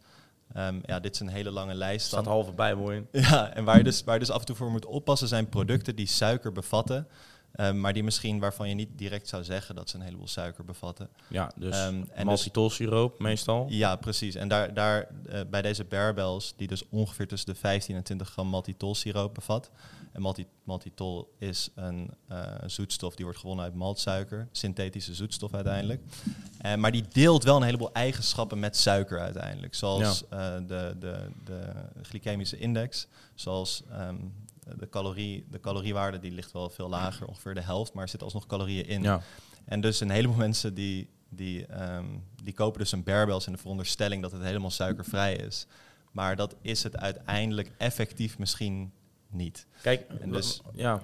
[0.53, 2.07] Ehm, ja, dit is een hele lange Er lijst.
[2.07, 2.33] staat dan.
[2.33, 3.07] halve bijbel in.
[3.13, 5.49] Ja, en waar je, dus, waar je dus af en toe voor moet oppassen zijn
[5.49, 7.09] producten die suiker bevatten.
[7.53, 10.65] ehm, maar die misschien waarvan je niet direct zou zeggen dat ze een heleboel suiker
[10.65, 11.09] bevatten.
[11.29, 13.67] Ja, dus Ehm, en maltitolsiroop meestal.
[13.69, 14.35] Ja, precies.
[14.35, 18.29] En daar, daar eh, bij deze barbells, die dus ongeveer tussen de 15 en 20
[18.31, 19.71] gram maltitolsiroop bevat.
[20.13, 26.03] En malti maltitol is een eh, zoetstof die wordt gewonnen uit maltsuiker, synthetische zoetstof uiteindelijk.
[26.59, 29.75] Eh, maar die deelt wel een heleboel eigenschappen met suiker uiteindelijk.
[29.75, 34.17] Zoals eh, de, de, de glycemische index, zoals ehm,
[34.77, 38.29] de, calorie, de caloriewaarde, die ligt wel veel lager, ongeveer de helft, maar er zitten
[38.29, 39.03] alsnog calorieën in.
[39.03, 39.23] Ja.
[39.65, 42.07] En dus een heleboel mensen die, die, ehm,
[42.43, 45.67] die kopen dus een barbells in de veronderstelling dat het helemaal suikervrij is.
[46.13, 48.93] Maar dat is het uiteindelijk effectief misschien
[49.33, 49.67] niet.
[49.83, 51.01] Kijk, En dus- ja,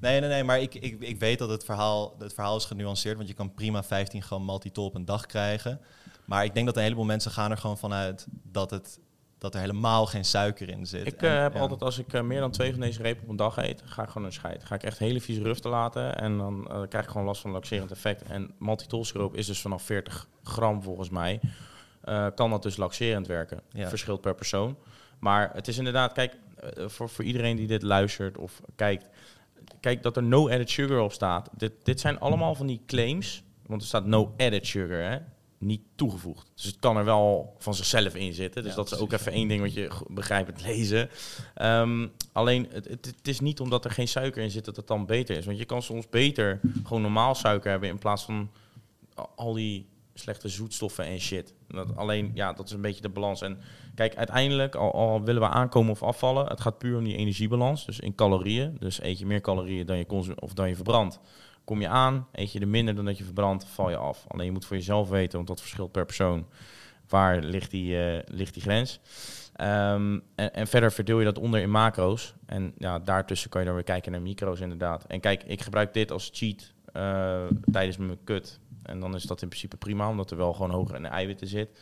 [0.00, 3.16] Nee, nee, nee, maar ik, ik, ik weet dat het verhaal, het verhaal is genuanceerd,
[3.16, 5.80] want je kan prima 15 gram maltitol op een dag krijgen.
[6.24, 9.00] Maar ik denk dat een heleboel mensen gaan er gewoon vanuit dat, het,
[9.38, 11.06] dat er helemaal geen suiker in zit.
[11.06, 13.28] ik En, eh, heb altijd als ik eh, meer dan twee van deze repen op
[13.28, 14.64] een dag eet, ga ik gewoon een scheid.
[14.64, 17.50] Ga ik echt hele vieze ruften laten en dan eh, krijg ik gewoon last van
[17.50, 18.22] laxerend effect.
[18.22, 21.40] En maltitolsiroop is dus vanaf 40 gram volgens mij.
[22.34, 23.60] kan dat dus laxerend werken.
[23.70, 23.88] Ja.
[23.88, 24.76] Verschilt per persoon.
[25.18, 26.36] Maar het is inderdaad, kijk,
[26.86, 29.08] voor, voor iedereen die dit luistert of kijkt,
[29.80, 31.50] kijk dat er no added sugar op staat.
[31.56, 35.18] Dit, dit zijn allemaal van die claims, want er staat no added sugar, hè?
[35.58, 36.50] niet toegevoegd.
[36.54, 38.62] Dus het kan er wel van zichzelf in zitten.
[38.62, 41.10] Dus Ja, dat is ook even één ding wat je begrijpend lezen.
[41.54, 44.86] Ehm, alleen, het, het, het is niet omdat er geen suiker in zit dat het
[44.86, 45.46] dan beter is.
[45.46, 48.50] Want je kan soms beter gewoon normaal suiker hebben in plaats van
[49.34, 49.86] al die
[50.18, 51.54] slechte zoetstoffen en shit.
[51.68, 53.42] Dat, alleen, ja, dat is een beetje de balans.
[53.42, 53.58] En
[53.94, 57.86] kijk, uiteindelijk, al, willen we aankomen of afvallen, het gaat puur om die energiebalans.
[57.86, 58.76] Dus in calorieën.
[58.80, 61.20] Dus eet je meer calorieën dan je, of dan je verbrandt.
[61.64, 64.24] Kom je aan, eet je er minder dan dat je verbrandt, val je af.
[64.28, 66.46] Alleen je moet voor jezelf weten, want dat verschilt per persoon.
[67.08, 69.00] Waar ligt die, eh, ligt die grens?
[69.54, 72.34] Ehm, en, en verder verdeel je dat onder in macro's.
[72.46, 75.04] En ja, daartussen kan je dan weer kijken naar micro's inderdaad.
[75.04, 78.60] En kijk, ik gebruik dit als cheat eh, tijdens mijn kut.
[78.88, 81.46] En dan is dat in principe prima, omdat er wel gewoon hoger in de eiwitten
[81.46, 81.78] zit.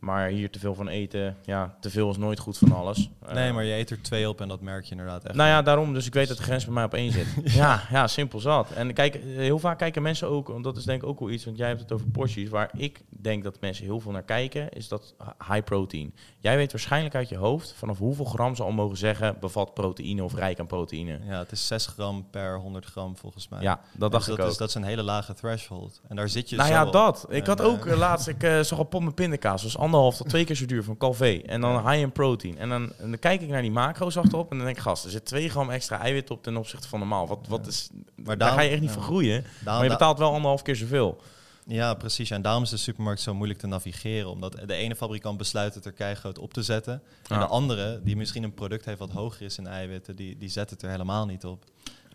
[0.00, 3.10] Maar hier te veel van eten, ja, te veel is nooit goed van alles.
[3.32, 5.34] Nee, Eh, maar je eet er twee op en dat merk je inderdaad echt.
[5.34, 5.94] nou ja, daarom.
[5.94, 7.26] Dus ik weet dat de grens bij mij op één zit.
[7.60, 8.70] ja, ja, simpel zat.
[8.70, 11.30] En kijk, eh, heel vaak kijken mensen ook, want dat is denk ik ook wel
[11.30, 12.48] iets, want jij hebt het over porties.
[12.48, 15.14] Waar ik denk dat mensen heel veel naar kijken, is dat
[15.48, 16.14] high protein.
[16.38, 20.24] Jij weet waarschijnlijk uit je hoofd vanaf hoeveel gram ze al mogen zeggen bevat proteïne
[20.24, 21.18] of rijk aan proteïne.
[21.26, 23.62] Ja, het is 6 gram per 100 gram volgens mij.
[23.62, 24.52] Ja, dat dacht dus ik dat ook.
[24.52, 26.00] Is, dat is een hele lage threshold.
[26.08, 26.92] En daar zit je nou zo ja, op.
[26.92, 27.26] dat.
[27.28, 29.62] Ik had eh, ook laatst, ik eh, zag pop met pindakaas.
[29.62, 31.40] Was anderhalf tot twee keer zo duur van Calvé.
[31.46, 32.58] En dan high in protein.
[32.58, 35.04] En dan, en dan kijk ik naar die macro's achterop en dan denk ik, gast,
[35.04, 37.26] er zit 2 gram extra eiwit op ten opzichte van normaal.
[37.26, 37.88] Wat, wat is,
[38.24, 39.42] Maar daar ga je echt niet voor groeien.
[39.42, 41.20] Daarom- Maar je betaalt wel anderhalf keer zoveel.
[41.66, 42.30] Ja, precies.
[42.30, 44.30] En daarom is de supermarkt zo moeilijk te navigeren.
[44.30, 46.92] Omdat de ene fabrikant besluit het er keigroot op te zetten.
[47.28, 47.38] En Ja.
[47.38, 50.70] de andere, die misschien een product heeft wat hoger is in eiwitten, die, die zet
[50.70, 51.64] het er helemaal niet op.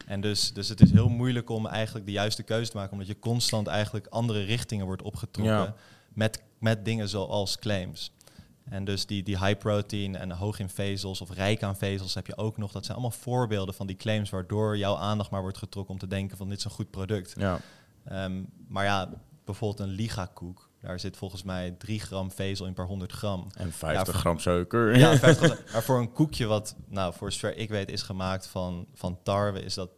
[0.05, 2.91] En dus, dus het is heel moeilijk om eigenlijk de juiste keuze te maken.
[2.91, 5.55] Omdat je constant eigenlijk andere richtingen wordt opgetrokken.
[5.55, 5.75] Ja.
[6.15, 8.13] Met, met dingen zoals claims.
[8.63, 12.27] En dus die, die high protein en hoog in vezels of rijk aan vezels heb
[12.27, 12.71] je ook nog.
[12.71, 16.07] Dat zijn allemaal voorbeelden van die claims waardoor jouw aandacht maar wordt getrokken om te
[16.07, 17.33] denken van dit is een goed product.
[17.37, 17.59] Ja.
[18.05, 19.09] Ehm, maar ja,
[19.45, 20.69] bijvoorbeeld een ligakoek.
[20.81, 23.47] Daar zit volgens mij 3 gram vezel in per 100 gram.
[23.57, 24.97] En 50 Ja, gram suiker.
[24.97, 28.87] Ja, 50 maar voor een koekje wat, nou, voor zover ik weet, is gemaakt van,
[28.93, 29.89] van tarwe, is dat,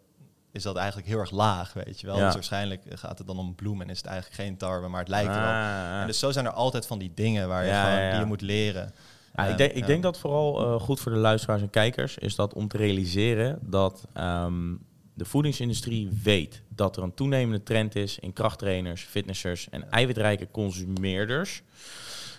[0.57, 2.17] is dat eigenlijk heel erg laag, weet je wel.
[2.17, 2.25] Ja.
[2.25, 5.09] Dus waarschijnlijk gaat het dan om bloem en is het eigenlijk geen tarwe, maar het
[5.09, 5.49] lijkt er wel.
[5.49, 6.01] Ah.
[6.01, 8.25] En dus zo zijn er altijd van die dingen waar je Ja, gewoon, die je
[8.25, 8.93] moet leren.
[9.35, 12.35] Ja, ik denk, ik denk dat vooral eh, goed voor de luisteraars en kijkers is
[12.35, 14.75] dat om te realiseren dat ehm,
[15.13, 21.61] de voedingsindustrie weet dat er een toenemende trend is in krachttrainers, fitnessers en eiwitrijke consumeerders.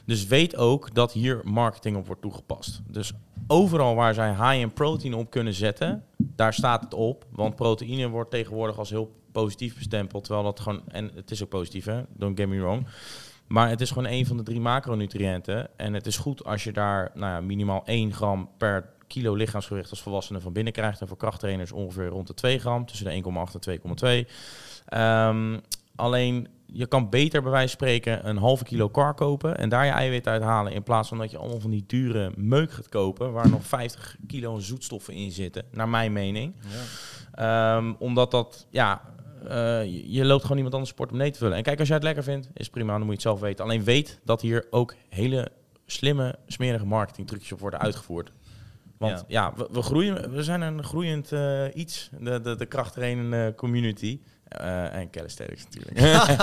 [0.09, 2.81] Dus weet ook dat hier marketing op wordt toegepast.
[2.87, 3.13] Dus
[3.47, 7.27] overal waar zij high-end protein op kunnen zetten, daar staat het op.
[7.31, 10.25] Want proteïne wordt tegenwoordig als heel positief bestempeld.
[10.25, 12.87] Terwijl dat gewoon, en het is ook positief hè, don't get me wrong.
[13.47, 15.79] Maar het is gewoon een van de drie macronutriënten.
[15.79, 19.91] En het is goed als je daar nou ja, minimaal 1 gram per kilo lichaamsgewicht
[19.91, 21.01] als volwassene van binnen krijgt.
[21.01, 24.29] En voor krachttrainers ongeveer rond de 2 gram, tussen de 1,8 en 2,2.
[24.87, 25.59] Ehm,
[25.97, 29.85] alleen je kan beter bij wijze van spreken een halve kilo kar kopen en daar
[29.85, 30.73] je eiwit uit halen.
[30.73, 34.17] In plaats van dat je allemaal van die dure meuk gaat kopen waar nog 50
[34.27, 36.55] kilo zoetstoffen in zitten, naar mijn mening.
[37.33, 37.77] Ja.
[37.77, 39.01] Ehm, omdat dat, ja,
[39.49, 41.57] eh, je- je loopt gewoon iemand anders sport om nee te vullen.
[41.57, 43.65] En kijk, als jij het lekker vindt, is prima, dan moet je het zelf weten.
[43.65, 45.49] Alleen weet dat hier ook hele
[45.87, 48.33] slimme, smerige marketingtrucjes op worden uitgevoerd.
[48.99, 53.55] Want ja, we, we groeien, we zijn een groeiend eh, iets, de, de, de krachttrainen
[53.55, 54.21] community.
[54.49, 56.01] Eh, en calisthenics natuurlijk.
[56.01, 56.27] nou,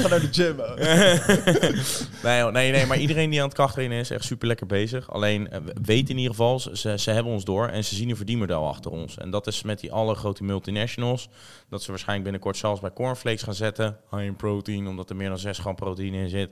[0.00, 0.56] ga naar de gym.
[2.22, 5.10] nee, nee, nee, maar iedereen die aan het krachttrainen is, echt super lekker bezig.
[5.10, 8.16] Alleen eh, weet in ieder geval, ze, ze hebben ons door en ze zien een
[8.16, 9.18] verdienmodel achter ons.
[9.18, 11.28] En dat is met die alle grote multinationals.
[11.68, 13.98] Dat ze waarschijnlijk binnenkort zelfs bij cornflakes gaan zetten.
[14.10, 16.50] High in protein, omdat er meer dan 6 gram proteïne in zit.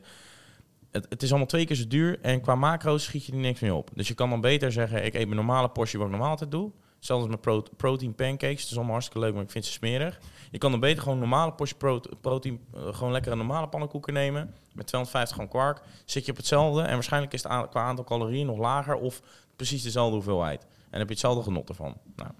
[0.90, 3.60] Het, het is allemaal twee keer zo duur en qua macro's schiet je er niks
[3.60, 3.90] mee op.
[3.94, 6.50] Dus je kan dan beter zeggen, ik eet mijn normale portie wat ik normaal altijd
[6.50, 6.70] doe.
[7.06, 8.60] Hetzelfde met pro protein pancakes.
[8.60, 10.18] Het is allemaal hartstikke leuk, maar ik vind ze smerig.
[10.50, 13.68] Je kan dan beter gewoon een normale portie pro protein, eh, gewoon lekker een normale
[13.68, 14.54] pannenkoeken nemen.
[14.72, 15.80] Met 250 gram kwark.
[16.04, 19.22] Zit je op hetzelfde en waarschijnlijk is het qua aantal calorieën nog lager of
[19.56, 20.66] precies dezelfde hoeveelheid.
[20.90, 21.96] En heb je hetzelfde genot ervan.
[22.16, 22.30] Nou,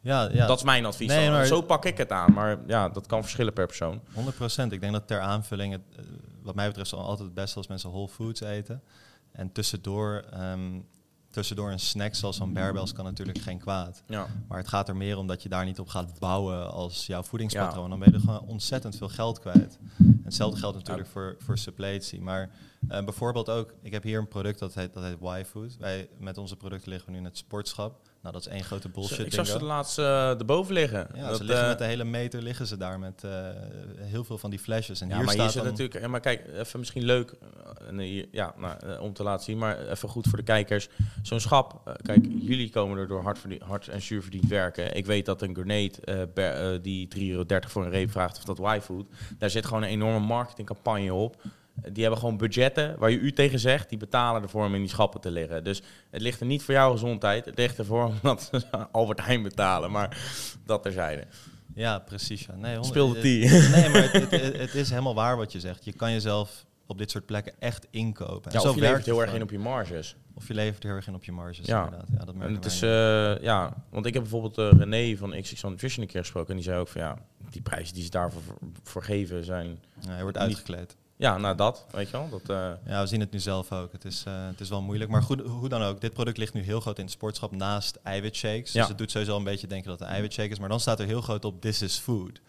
[0.00, 0.46] Ja, ja.
[0.46, 1.08] Dat is mijn advies.
[1.08, 1.32] Nee, dan.
[1.34, 2.32] maar- Zo pak ik het aan.
[2.32, 4.00] Maar ja, dat kan verschillen per persoon.
[4.12, 4.72] 100%.
[4.72, 6.04] Ik denk dat ter aanvulling, het, eh,
[6.42, 8.82] wat mij betreft, is altijd het beste als mensen whole foods eten.
[9.32, 10.80] En tussendoor, ehm,
[11.30, 14.02] tussendoor een snack zoals zo'n barbells kan natuurlijk geen kwaad.
[14.06, 14.26] Ja.
[14.48, 17.22] Maar het gaat er meer om dat je daar niet op gaat bouwen als jouw
[17.22, 17.90] voedingspatroon.
[17.90, 19.78] Dan ben je er gewoon ontzettend veel geld kwijt.
[19.98, 22.20] En hetzelfde geldt natuurlijk voor, voor suppletie.
[22.20, 22.50] Maar
[22.88, 25.76] eh, bijvoorbeeld ook, ik heb hier een product dat heet, dat heet Y-Food.
[25.76, 28.00] Wij, met onze producten liggen we nu in het sportschap.
[28.22, 31.06] Nou, dat is één grote bullshit ik zag ze de laatste uh, erboven liggen.
[31.14, 33.30] Ja, Dat, ze liggen eh, met de hele meter liggen ze daar met eh,
[33.96, 35.00] heel veel van die flesjes.
[35.00, 36.00] En ja, hier maar staat hier dan- natuurlijk...
[36.00, 37.34] ja, Maar kijk, even misschien leuk
[37.98, 40.88] hier- ja, nou, om te laten zien, maar even goed voor de kijkers.
[41.22, 44.96] Zo'n schap, kijk, jullie komen er door hard, hard en zuur verdiend werken.
[44.96, 48.58] Ik weet dat een grenade ber- die 3,30 euro voor een reep vraagt of dat
[48.76, 49.06] Y-food,
[49.38, 51.36] daar zit gewoon een enorme marketingcampagne op.
[51.82, 54.80] Eh, Die hebben gewoon budgetten waar je u tegen zegt, die betalen ervoor om in
[54.80, 55.64] die schappen te liggen.
[55.64, 59.42] Dus het ligt er niet voor jouw gezondheid, het ligt ervoor omdat ze Albert Heijn
[59.42, 60.18] betalen, maar
[60.64, 61.24] dat terzijde.
[61.74, 62.40] Ja, precies.
[62.46, 62.54] Ja.
[62.54, 63.70] Nee, honderd- Speel de het- tea.
[63.80, 65.84] Nee, maar het, het, het is helemaal waar wat je zegt.
[65.84, 68.52] Je kan jezelf op dit soort plekken echt inkopen.
[68.52, 70.16] En Ja, of je levert heel erg in op je marges.
[70.34, 71.84] Of je levert heel erg in op je marges, Ja.
[71.84, 72.08] inderdaad.
[72.12, 75.40] Ja, dat En merken het is, eh, ja, want ik heb bijvoorbeeld eh, René van
[75.40, 76.48] XXL Nutrition een keer gesproken.
[76.50, 77.18] En die zei ook van ja,
[77.50, 78.42] die prijzen die ze daarvoor
[78.82, 79.78] voor, geven zijn.
[80.00, 80.96] Ja, hij wordt niet- uitgekleed.
[81.18, 82.28] Ja, nou dat, weet je wel.
[82.28, 83.92] Dat, eh, Ja, we zien het nu zelf ook.
[83.92, 85.10] Het is, eh, het is wel moeilijk.
[85.10, 86.00] Maar goed, hoe dan ook.
[86.00, 88.72] Dit product ligt nu heel groot in het sportschap naast eiwitshakes.
[88.72, 88.80] Ja.
[88.80, 90.58] Dus het doet sowieso een beetje denken dat het een eiwitshake is.
[90.58, 92.40] Maar dan staat er heel groot op This is Food.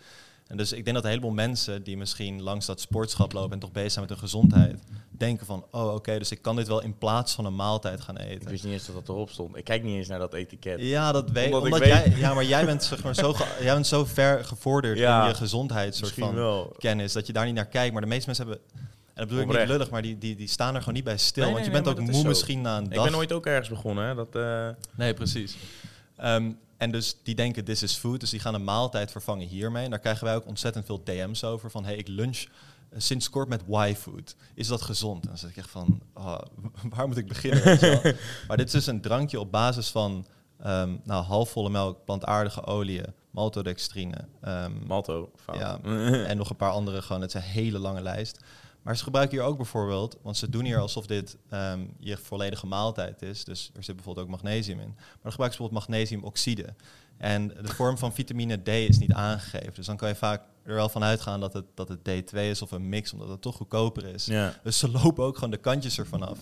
[0.48, 3.60] En dus ik denk dat een heleboel mensen die misschien langs dat sportschap lopen en
[3.60, 4.84] toch bezig zijn met hun gezondheid,
[5.20, 8.18] denken van, oh oké, dus ik kan dit wel in plaats van een maaltijd gaan
[8.18, 8.50] ik eten.
[8.50, 9.56] wist niet eens dat dat erop stond.
[9.56, 10.80] Ik kijk niet eens naar dat etiket.
[10.82, 12.04] Ja, dat weet Omdat omdat, ik jij.
[12.04, 15.22] weet- Ja, maar jij bent, zeg maar, zo, ge- jij bent zo ver gevorderd Ja,
[15.24, 16.76] in je gezondheid soort van wel.
[16.78, 17.92] kennis dat je daar niet naar kijkt.
[17.94, 18.64] Maar de meeste mensen hebben.
[18.74, 18.80] En
[19.14, 21.44] dat bedoel ik niet lullig, maar die, die, die staan er gewoon niet bij stil.
[21.44, 23.04] Nee, want je nee, bent nee, ook moe misschien na een Ik dag.
[23.04, 24.06] ben nooit ook ergens begonnen.
[24.08, 24.16] Hè.
[24.16, 25.56] Dat, eh, Nee, precies.
[26.18, 28.20] Ehm, en dus die denken, this is food.
[28.20, 29.84] Dus die gaan een maaltijd vervangen hiermee.
[29.84, 31.72] En daar krijgen wij ook ontzettend veel DM's over.
[31.72, 32.46] Van, hey, ik lunch
[32.98, 34.36] sinds kort met Y-food.
[34.54, 35.22] Is dat gezond?
[35.24, 36.40] En dan zeg ik echt van, ah,
[36.96, 37.64] waar moet ik beginnen?
[38.48, 40.26] maar dit is dus een drankje op basis van
[40.60, 44.28] ehm, nou, halfvolle melk, plantaardige oliën, maltodextrine.
[44.42, 45.32] ehm, Malto.
[45.36, 45.58] fout.
[45.60, 45.80] ja,
[46.30, 47.22] en nog een paar andere gewoon.
[47.22, 48.40] Het is een hele lange lijst.
[48.82, 52.68] Maar ze gebruiken hier ook bijvoorbeeld, want ze doen hier alsof dit ehm, je volledige
[52.68, 53.44] maaltijd is.
[53.44, 54.94] Dus er zit bijvoorbeeld ook magnesium in.
[54.96, 56.74] Maar dan gebruiken ze bijvoorbeeld magnesiumoxide.
[57.20, 59.74] En de vorm van vitamine D is niet aangegeven.
[59.74, 62.62] Dus dan kan je vaak er wel van uitgaan dat het, dat het D2 is
[62.62, 64.26] of een mix, omdat het toch goedkoper is.
[64.26, 64.54] ja.
[64.64, 66.40] Dus ze lopen ook gewoon de kantjes ervan af.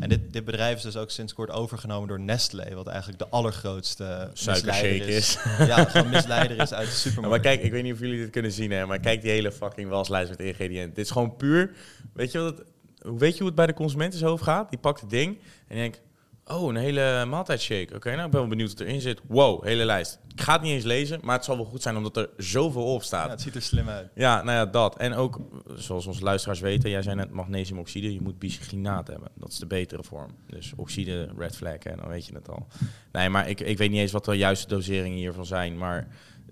[0.00, 3.28] En dit, dit bedrijf is dus ook sinds kort overgenomen door Nestlé, wat eigenlijk de
[3.28, 5.38] allergrootste Suikershake misleider is.
[5.58, 7.30] Ja, gewoon misleider is uit de Ja, supermarkt.
[7.30, 9.52] maar kijk, ik weet niet of jullie dit kunnen zien, hè, maar kijk die hele
[9.52, 10.94] fucking waslijst met ingrediënten.
[10.94, 11.70] Dit is gewoon puur.
[12.12, 12.66] Weet je, wat het,
[13.02, 14.70] hoe weet je hoe het bij de consument in zijn hoofd gaat?
[14.70, 16.00] Die pakt het ding en denkt:
[16.48, 17.94] Oh, een hele maaltijdshake.
[17.94, 19.20] Oké, nou, ik ben wel benieuwd wat erin zit.
[19.26, 20.18] Wow, hele lijst.
[20.34, 22.94] Ik ga het niet eens lezen, maar het zal wel goed zijn omdat er zoveel
[22.94, 23.24] op staat.
[23.24, 24.10] Ja, het ziet er slim uit.
[24.14, 24.96] Ja, nou ja, dat.
[24.96, 25.40] En ook,
[25.74, 29.28] zoals onze luisteraars weten, jij zei net magnesiumoxide, je moet bispheninaat hebben.
[29.34, 30.30] Dat is de betere vorm.
[30.46, 32.66] Dus oxide, red flag, hè, dan weet je het al.
[33.12, 36.08] Nee, maar ik, ik weet niet eens wat de juiste doseringen hiervan zijn, maar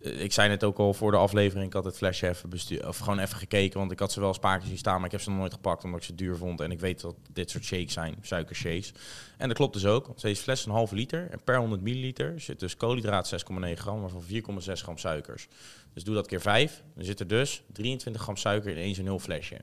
[0.07, 2.99] ik zei net ook al voor de aflevering, ik had het flesje even bestuur, of
[2.99, 5.31] gewoon even gekeken, want ik had ze wel spaakjes zien staan, maar ik heb ze
[5.31, 6.61] nog nooit gepakt omdat ik ze duur vond.
[6.61, 8.93] En ik weet dat dit soort shakes zijn, suikershakes.
[9.39, 11.83] En dat klopt dus ook, want deze fles is een halve liter en per 100
[11.83, 15.49] milliliter zit dus koolhydraat 6,9 gram, waarvan 4,6 gram suikers.
[15.93, 19.05] Dus doe dat keer 5, dan zit er dus 23 gram suiker in één zo'n
[19.05, 19.57] heel flesje.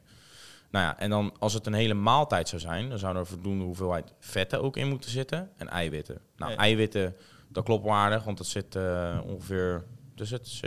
[0.73, 3.63] Nou ja, en dan als het een hele maaltijd zou zijn, dan zou er voldoende
[3.63, 6.19] hoeveelheid vetten ook in moeten zitten en eiwitten.
[6.37, 7.15] Nou, eiwitten,
[7.47, 9.83] dat klopt wel aardig, want dat zit eh, ongeveer,
[10.15, 10.61] dus het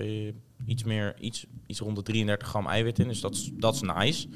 [0.67, 3.09] iets meer, iets, iets rond de 33 gram eiwit in.
[3.09, 3.21] Dus
[3.53, 4.29] dat is, nice.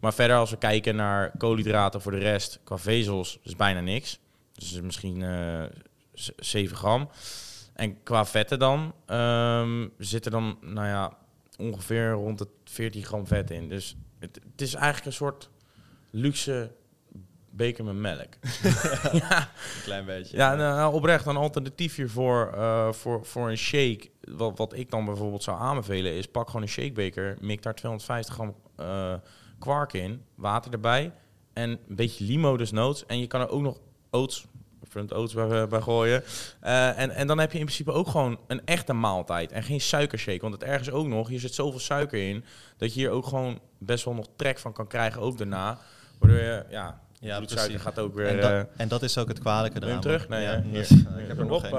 [0.00, 4.18] Maar verder als we kijken naar koolhydraten voor de rest, qua vezels, is bijna niks.
[4.52, 5.64] Dus misschien uh,
[6.36, 7.08] 7 gram.
[7.74, 11.18] En qua vetten dan, um, zit er dan, nou ja,
[11.58, 13.68] ongeveer rond de 14 gram vet in.
[13.68, 15.50] Dus het is eigenlijk een soort
[16.10, 16.70] luxe
[17.56, 18.34] beker met melk.
[19.22, 19.38] ja.
[19.38, 20.36] Een klein beetje.
[20.36, 24.10] Ja, nou, nou, oprecht een alternatief hiervoor uh, voor, voor een shake.
[24.20, 26.26] Wat, wat ik dan bijvoorbeeld zou aanbevelen is...
[26.26, 29.14] pak gewoon een shakebeker, mik daar 250 gram uh,
[29.58, 31.12] kwark in, water erbij...
[31.52, 33.06] en een beetje limo dus notes.
[33.06, 34.46] En je kan er ook nog oats,
[34.88, 36.22] front oats bij, bij gooien.
[36.64, 39.52] Uh, en, en dan heb je in principe ook gewoon een echte maaltijd...
[39.52, 40.40] en geen suikershake.
[40.40, 42.44] Want het ergens ook nog, hier zit zoveel suiker in...
[42.76, 45.78] dat je hier ook gewoon best wel nog trek van kan krijgen, ook daarna...
[46.18, 47.80] Waardoor je, ja, ja, precies.
[47.80, 48.26] gaat ook weer...
[48.26, 50.00] En, dat, uh, en dat is ook het kwalijke eraan.
[50.00, 50.28] terug?
[50.28, 50.80] Nee, ja, hier.
[51.18, 51.70] ik heb er nog een.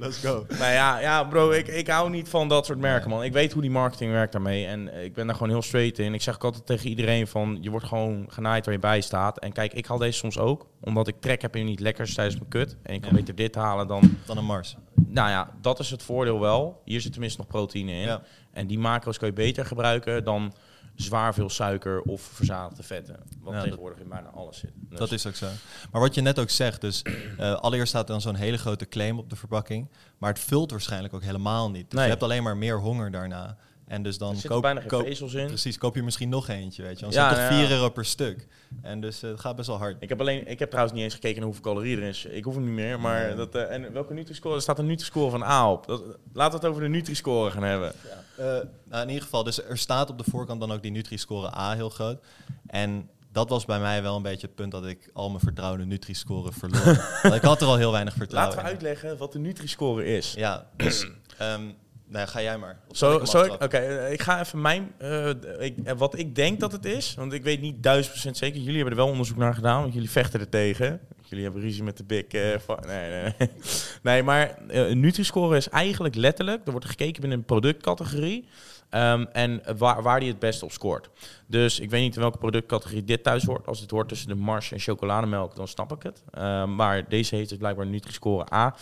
[0.00, 0.46] Let's go.
[0.48, 3.22] Nou ja, ja bro, ik, ik hou niet van dat soort merken, man.
[3.22, 4.66] Ik weet hoe die marketing werkt daarmee.
[4.66, 6.14] En ik ben daar gewoon heel straight in.
[6.14, 7.58] Ik zeg ook altijd tegen iedereen van...
[7.60, 9.38] Je wordt gewoon genaaid waar je bij staat.
[9.38, 10.66] En kijk, ik haal deze soms ook.
[10.80, 12.76] Omdat ik trek heb en niet lekker tijdens mijn kut.
[12.82, 14.16] En ik kan beter dit halen dan...
[14.26, 14.76] Dan een Mars.
[15.08, 16.82] Nou ja, dat is het voordeel wel.
[16.84, 18.18] Hier zit tenminste nog proteïne in.
[18.52, 20.52] En die macro's kan je beter gebruiken dan
[20.96, 23.16] zwaar veel suiker of verzadigde vetten.
[23.40, 24.72] Wat ja, tegenwoordig in bijna alles zit.
[24.74, 24.98] Dus.
[24.98, 25.48] Dat is ook zo.
[25.90, 27.02] Maar wat je net ook zegt, dus
[27.40, 29.88] uh, allereerst staat dan zo'n hele grote claim op de verpakking.
[30.18, 31.84] Maar het vult waarschijnlijk ook helemaal niet.
[31.84, 32.04] Dus nee.
[32.04, 33.56] je hebt alleen maar meer honger daarna.
[33.86, 35.46] En dus dan koop, bijna geen vezels in.
[35.46, 37.04] Precies, koop je misschien nog eentje, weet je.
[37.04, 38.46] Dan ja, zit toch 4 euro per stuk.
[38.82, 39.96] En dus uh, het gaat best wel hard.
[40.00, 42.24] Ik heb alleen, ik heb trouwens niet eens gekeken naar hoeveel calorieën er is.
[42.24, 43.34] Ik hoef hem niet meer, maar nee.
[43.34, 44.54] dat uh, en welke Nutri-score?
[44.54, 45.86] Er staat een Nutri-score van A op.
[45.86, 47.92] Dat, laten we het over de Nutri-score gaan hebben.
[48.36, 48.58] Ja.
[48.58, 51.56] Uh, nou, in ieder geval, dus er staat op de voorkant dan ook die Nutri-score
[51.56, 52.24] A heel groot.
[52.66, 55.84] En dat was bij mij wel een beetje het punt dat ik al mijn vertrouwde
[55.84, 57.08] Nutri-score verloor.
[57.38, 60.32] Ik had er al heel weinig vertrouwen Laten we uitleggen wat de Nutri-score is.
[60.36, 61.08] Ja, dus...
[61.42, 61.74] Um,
[62.08, 62.78] Nee, ga jij maar.
[62.90, 64.92] Zo, zo Oké, eh, ik ga even mijn...
[65.02, 68.36] Uh, ik, uh, wat ik denk dat het is, want ik weet niet duizend procent
[68.36, 68.58] zeker.
[68.58, 71.00] Jullie hebben er wel onderzoek naar gedaan, want jullie vechten er tegen.
[71.28, 72.24] Jullie hebben ruzie met de big...
[72.32, 73.48] nee, nee, nee.
[74.02, 74.58] nee, maar
[74.92, 76.66] Nutri-score is eigenlijk letterlijk...
[76.66, 78.48] Er wordt gekeken binnen een productcategorie...
[78.96, 81.10] Um, en waar, waar die het beste op scoort.
[81.46, 83.66] Dus ik weet niet in welke productcategorie dit thuis hoort.
[83.66, 86.22] Als het hoort tussen de Mars en chocolademelk, dan snap ik het.
[86.38, 88.74] Um, maar deze heeft dus blijkbaar Nutri-score A.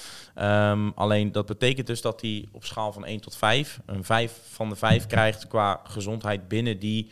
[0.70, 3.80] Um, alleen dat betekent dus dat hij op schaal van 1 tot 5...
[3.86, 7.10] een 5 van de 5 krijgt qua gezondheid binnen die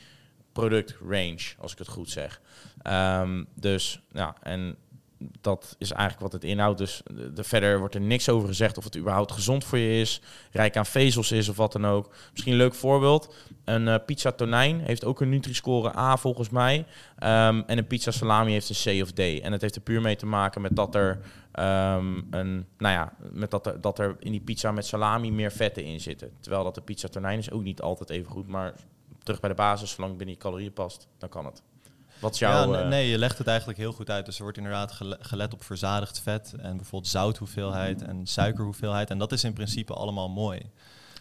[0.53, 2.41] productrange, als ik het goed zeg.
[3.55, 4.77] dus ja, en
[5.41, 6.79] dat is eigenlijk wat het inhoudt.
[6.79, 7.03] Dus
[7.35, 10.77] de, verder wordt er niks over gezegd of het überhaupt gezond voor je is, rijk
[10.77, 12.15] aan vezels is of wat dan ook.
[12.31, 13.35] Misschien een leuk voorbeeld.
[13.65, 16.79] Een uh, pizza tonijn heeft ook een Nutri-score A volgens mij.
[16.79, 16.87] Um,
[17.67, 19.19] en een pizza salami heeft een C of D.
[19.19, 21.11] En het heeft er puur mee te maken met dat er,
[21.59, 25.53] um, een, nou ja, met dat, er, dat er in die pizza met salami meer
[25.53, 26.31] vetten in zitten.
[26.41, 28.49] Terwijl dat de pizza tonijn is ook niet altijd even goed.
[28.49, 28.75] Maar
[29.23, 31.63] terug bij de basis, zolang binnen je calorieën past, dan kan het.
[32.23, 34.27] Wat jouw, ja, nee, je legt het eigenlijk heel goed uit.
[34.27, 39.11] Dus er wordt inderdaad gelet op verzadigd vet en bijvoorbeeld zouthoeveelheid en suikerhoeveelheid.
[39.11, 40.61] En dat is in principe allemaal mooi.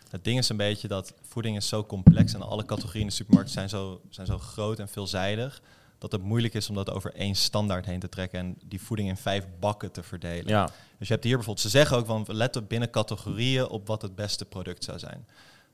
[0.10, 3.14] Het ding is een beetje dat voeding is zo complex en alle categorieën in de
[3.14, 5.62] supermarkt zijn zo, zijn zo groot en veelzijdig.
[5.98, 9.10] Dat het moeilijk is om dat over één standaard heen te trekken en die voeding
[9.10, 10.48] in vijf bakken te verdelen.
[10.48, 10.66] Ja.
[10.98, 14.02] Dus je hebt hier bijvoorbeeld, ze zeggen ook van let op binnen categorieën op wat
[14.02, 15.26] het beste product zou zijn.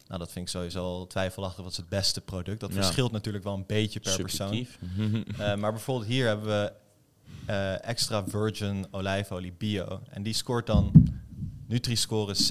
[0.07, 1.63] Nou, dat vind ik sowieso al twijfelachtig.
[1.63, 2.59] Wat is het beste product?
[2.59, 4.53] Dat verschilt natuurlijk wel een beetje per persoon.
[4.53, 6.73] uh, maar bijvoorbeeld hier hebben we
[7.49, 10.01] uh, extra virgin olijfolie bio.
[10.09, 10.91] En die scoort dan
[11.67, 12.49] Nutri-score C.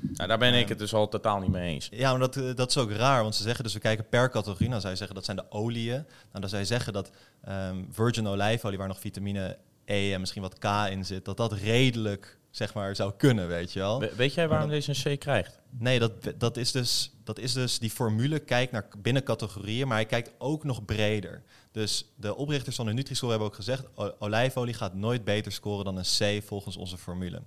[0.00, 1.88] Nou, daar ben ik het dus al totaal niet mee eens.
[1.90, 3.22] Ja, maar dat, dat is ook raar.
[3.22, 4.68] Want ze zeggen dus we kijken per categorie.
[4.68, 5.92] Nou, zij zeggen dat zijn de oliën.
[5.92, 7.10] Nou, dan zij zeggen dat
[7.48, 11.52] um, virgin olijfolie, waar nog vitamine E en misschien wat K in zit, dat dat
[11.52, 14.04] redelijk zeg maar, zou kunnen, weet je wel.
[14.16, 15.60] weet jij waarom deze een C krijgt?
[15.70, 20.06] Nee, dat, dat, is dus, dat is dus die formule kijkt naar binnencategorieën, maar hij
[20.06, 21.42] kijkt ook nog breder.
[21.72, 23.84] Dus de oprichters van de Nutri-score hebben ook gezegd,
[24.18, 27.42] olijfolie gaat nooit beter scoren dan een C volgens onze formule.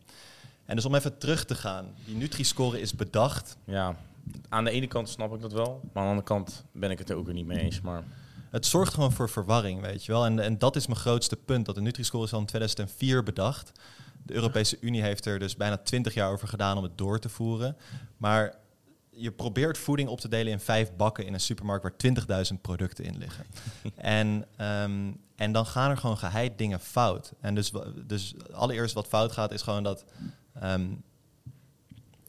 [0.65, 3.57] En dus om even terug te gaan, die Nutri-score is bedacht.
[3.65, 3.95] Ja,
[4.49, 6.99] aan de ene kant snap ik dat wel, maar aan de andere kant ben ik
[6.99, 7.81] het er ook niet mee eens.
[7.81, 8.03] Maar
[8.51, 10.25] het zorgt gewoon voor verwarring, weet je wel.
[10.25, 13.71] En, en dat is mijn grootste punt, dat de Nutri-score is al in 2004 bedacht.
[14.23, 17.29] De Europese Unie heeft er dus bijna 20 jaar over gedaan om het door te
[17.29, 17.77] voeren.
[18.17, 18.55] Maar
[19.09, 23.05] je probeert voeding op te delen in vijf bakken in een supermarkt waar 20.000 producten
[23.05, 23.45] in liggen.
[23.95, 27.33] en, um, en dan gaan er gewoon geheid dingen fout.
[27.39, 27.71] En dus,
[28.05, 30.05] dus allereerst wat fout gaat is gewoon dat,
[30.63, 31.03] um,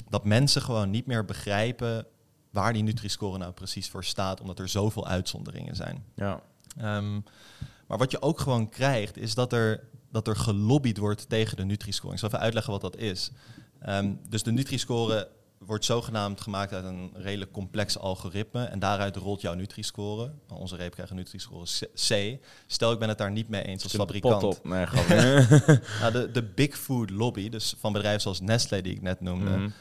[0.09, 2.07] dat mensen gewoon niet meer begrijpen
[2.51, 6.05] waar die Nutri-score nou precies voor staat, omdat er zoveel uitzonderingen zijn.
[6.15, 6.41] Ja.
[6.81, 7.25] Um,
[7.87, 11.65] maar wat je ook gewoon krijgt, is dat er dat er gelobbyd wordt tegen de
[11.65, 12.13] Nutri-score.
[12.13, 13.31] Ik zal even uitleggen wat dat is.
[13.89, 18.65] Um, dus de Nutri-score wordt zogenaamd gemaakt uit een redelijk complex algoritme.
[18.65, 20.33] En daaruit rolt jouw Nutri-score.
[20.49, 22.39] Onze reep krijgt een Nutri-score C.
[22.67, 24.41] Stel, ik ben het daar niet mee eens als fabrikant.
[24.41, 24.65] Pot op.
[24.65, 24.87] Nee,
[26.01, 29.57] nou, de, de Big Food Lobby, dus van bedrijven zoals Nestlé, die ik net noemde.
[29.57, 29.73] Mm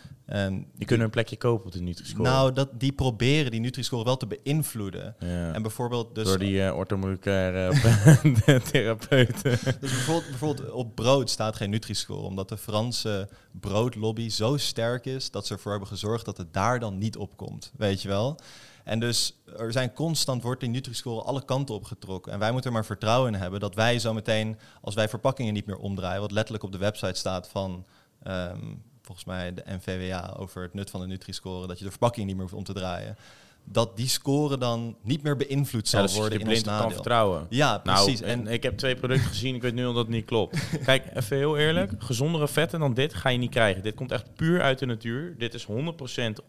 [0.76, 2.30] die kunnen een plekje kopen op de Nutri-score.
[2.30, 5.16] Nou, dat, die proberen die Nutri-score wel te beïnvloeden.
[5.20, 5.54] Ja.
[5.54, 6.28] En bijvoorbeeld dus...
[6.28, 7.74] Door die uh, orthomoleculaire
[8.72, 9.60] therapeuten.
[9.80, 15.32] Dus bijvoorbeeld, bijvoorbeeld op brood staat geen Nutri-score, omdat de Franse broodlobby zo sterk is
[15.32, 17.72] dat ze ervoor hebben gezorgd dat het daar dan niet op komt.
[17.78, 18.40] Weet je wel?
[18.84, 22.32] En dus er zijn constant, wordt die Nutri-score alle kanten op getrokken.
[22.32, 25.54] En wij moeten er maar vertrouwen in hebben dat wij zo meteen, als wij verpakkingen
[25.54, 27.86] niet meer omdraaien, wat letterlijk op de website staat van
[28.28, 32.26] um, volgens mij de NVWA over het nut van de Nutri-score, dat je de verpakking
[32.26, 33.18] niet meer hoeft om te draaien
[33.64, 36.82] dat die score dan niet meer beïnvloed zal dus worden in ons nadeel.
[36.82, 37.45] kan vertrouwen.
[37.49, 38.22] Ja, nou, precies.
[38.22, 40.80] en, ik heb twee producten gezien, ik weet nu al dat het niet klopt.
[40.86, 43.84] Kijk, even heel eerlijk, gezondere vetten dan dit ga je niet krijgen.
[43.84, 45.36] Dit komt echt puur uit de natuur.
[45.38, 45.72] Dit is 100%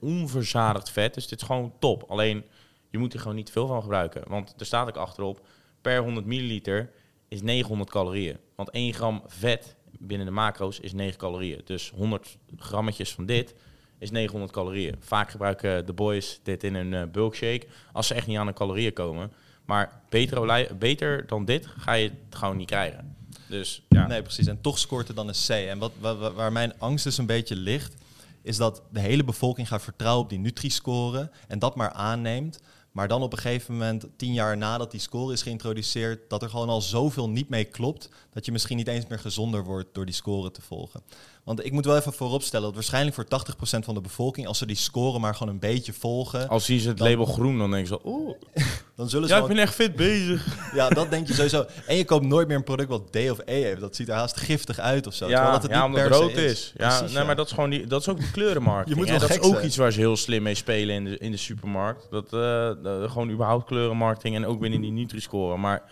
[0.01, 2.05] onverzadigd vet, dus dit is gewoon top.
[2.09, 2.45] Alleen,
[2.91, 4.23] je moet er gewoon niet veel van gebruiken.
[4.27, 5.47] Want er staat ook achterop,
[5.81, 6.91] per 100 milliliter
[7.29, 8.37] is 900 calorieën.
[8.57, 9.77] Want 1 gram vet
[10.07, 11.61] binnen de macro's is 9 calorieën.
[11.65, 13.55] Dus 100 grammetjes van dit
[13.99, 14.97] is 900 calorieën.
[14.99, 18.53] Vaak gebruiken de boys dit in een uh, bulkshake als ze echt niet aan de
[18.53, 19.33] calorieën komen.
[19.65, 23.17] Maar beter, beter dan dit ga je het gewoon niet krijgen.
[23.49, 24.07] Dus, ja.
[24.07, 24.47] Nee, precies.
[24.47, 25.49] En toch scoort het dan een C.
[25.49, 25.93] En wat,
[26.35, 27.95] waar mijn angst dus een beetje ligt,
[28.43, 32.61] is dat de hele bevolking gaat vertrouwen op die Nutri-score en dat maar aanneemt.
[32.93, 36.49] Maar dan op een gegeven moment, tien jaar nadat die score is geïntroduceerd, dat er
[36.49, 40.05] gewoon al zoveel niet mee klopt, dat je misschien niet eens meer gezonder wordt door
[40.05, 41.03] die score te volgen.
[41.45, 44.67] Want ik moet wel even vooropstellen dat waarschijnlijk voor 80% van de bevolking, als ze
[44.67, 46.49] die score maar gewoon een beetje volgen.
[46.49, 48.35] Als zien ze het label groen, dan denken ze, oeh.
[48.97, 50.47] dan zullen ze ja, ik ben echt fit bezig.
[50.75, 51.65] ja, dat denk je sowieso.
[51.87, 53.81] En je koopt nooit meer een product wat D of E heeft.
[53.81, 55.29] Dat ziet er haast giftig uit of zo.
[55.29, 56.73] Ja, dat het ja omdat het rood is.
[56.77, 58.89] Ja, nee, maar dat is gewoon die, dat is ook de kleurenmarkt.
[58.91, 61.31] Je moet dat is ook iets waar ze heel slim mee spelen in de, in
[61.31, 62.07] de supermarkt.
[62.11, 62.71] Dat uh,
[63.11, 65.57] gewoon überhaupt kleurenmarketing en ook binnen die Nutri-score.
[65.57, 65.83] Maar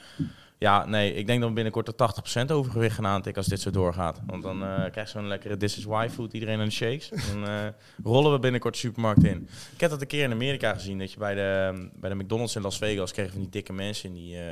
[0.60, 3.70] ja, nee, ik denk dat we binnenkort de 80% overgewicht gaan aantikken als dit zo
[3.70, 4.20] doorgaat.
[4.26, 7.08] Want dan uh, krijg je zo'n lekkere This is Why food, iedereen aan de shakes.
[7.08, 7.66] Dan uh,
[8.04, 9.48] rollen we binnenkort de supermarkt in.
[9.72, 12.56] Ik heb dat een keer in Amerika gezien, dat je bij de, bij de McDonald's
[12.56, 14.42] in Las Vegas kreeg van die dikke mensen, die, uh,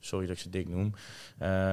[0.00, 0.94] sorry dat ik ze dik noem,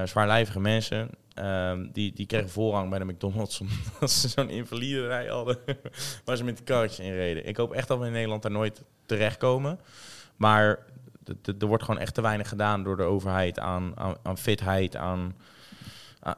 [0.04, 1.10] zwaarlijvige mensen.
[1.34, 3.60] Ehm, die, die kregen voorrang bij de McDonald's
[3.94, 5.58] omdat ze zo'n invalide rij hadden
[6.24, 7.46] waar ze met de karretjes in reden.
[7.46, 9.80] Ik hoop echt dat we in Nederland daar nooit terechtkomen.
[10.36, 10.78] Maar
[11.58, 15.34] er wordt gewoon echt te weinig gedaan door de overheid aan, aan, aan fitheid, aan,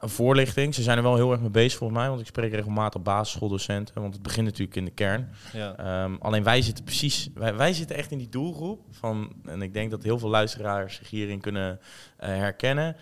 [0.01, 0.75] voorlichting.
[0.75, 4.01] Ze zijn er wel heel erg mee bezig volgens mij, want ik spreek regelmatig basisschooldocenten,
[4.01, 5.29] want het begint natuurlijk in de kern.
[5.53, 5.75] Ja.
[5.75, 9.73] Ehm, alleen wij zitten precies, wij, wij zitten echt in die doelgroep van, en ik
[9.73, 11.79] denk dat heel veel luisteraars zich hierin kunnen
[12.19, 12.95] uh, herkennen.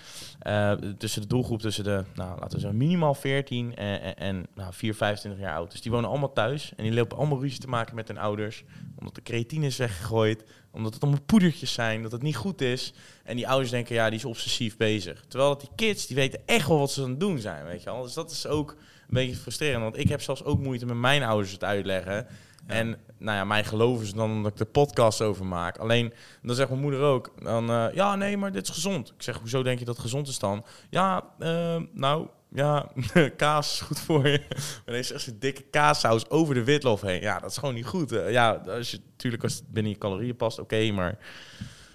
[0.48, 4.46] Uh, tussen de doelgroep tussen de, nou, laten we zeggen, minimaal 14 en, en, en
[4.56, 5.72] nou, 4, 25 jaar oud.
[5.72, 8.64] Dus die wonen allemaal thuis en die lopen allemaal ruzie te maken met hun ouders,
[9.00, 10.44] omdat de creatine is weggegooid,
[10.76, 12.94] omdat het allemaal poedertjes zijn, dat het niet goed is.
[13.24, 15.26] En die ouders denken, ja, die is obsessief bezig.
[15.28, 17.84] Terwijl dat die kids, die weten echt wel wat ze aan het doen zijn, weet
[17.84, 18.04] je wel.
[18.04, 19.84] Dus dat is ook een beetje frustrerend.
[19.84, 22.28] Want ik heb zelfs ook moeite met mijn ouders het uitleggen.
[22.68, 25.78] En nou ja, mij geloven ze dan omdat ik de podcast over maak.
[25.78, 29.10] Alleen, dan zegt mijn moeder ook, dan, uh, ja, nee, maar dit is gezond.
[29.10, 30.66] Ik zeg, hoezo denk je dat gezond is dan?
[30.90, 32.92] Ja, uh, nou, ja,
[33.38, 34.42] kaas is goed voor je.
[34.86, 37.22] Maar dan zegt ze dikke kaassaus over de witlof heen.
[37.22, 38.12] Ja, dat is gewoon niet goed.
[38.12, 41.18] Uh, ja, als je, natuurlijk als het binnen je calorieën past, oké, maar...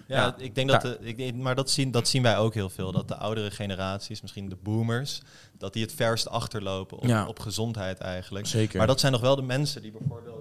[0.07, 2.91] Ja, ik denk dat, de, ik, maar dat zien, dat zien wij ook heel veel.
[2.91, 5.21] Dat de oudere generaties, misschien de boomers,
[5.57, 7.27] dat die het verst achterlopen op, ja.
[7.27, 8.45] op gezondheid eigenlijk.
[8.45, 8.77] Zeker.
[8.77, 10.40] Maar dat zijn nog wel de mensen die bijvoorbeeld,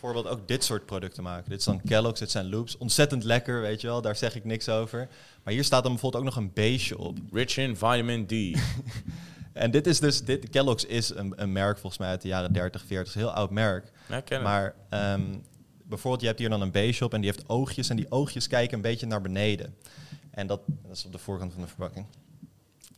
[0.00, 1.50] bijvoorbeeld ook dit soort producten maken.
[1.50, 2.76] Dit zijn Kellogg's, dit zijn Loops.
[2.76, 5.08] Ontzettend lekker, weet je wel, daar zeg ik niks over.
[5.42, 7.18] Maar hier staat dan bijvoorbeeld ook nog een beestje op.
[7.32, 8.32] Rich in vitamin D.
[9.52, 12.52] en dit is dus, dit, Kellogg's is een, een merk volgens mij uit de jaren
[12.52, 13.92] 30, 40, heel oud merk.
[14.26, 15.42] Ja, maar um,
[15.82, 18.76] bijvoorbeeld, je hebt hier dan een B-shop en die heeft oogjes en die oogjes kijken
[18.76, 19.74] een beetje naar beneden.
[20.30, 22.06] En dat, dat is op de voorkant van de verpakking.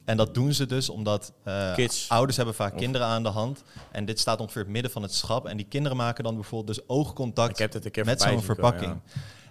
[0.04, 1.74] En dat doen ze dus omdat uh,
[2.08, 3.62] ouders hebben vaak kinderen aan de hand.
[3.92, 5.46] En dit staat ongeveer het midden van het schap.
[5.46, 9.00] En die kinderen maken dan bijvoorbeeld dus oogcontact met zo'n verpakking.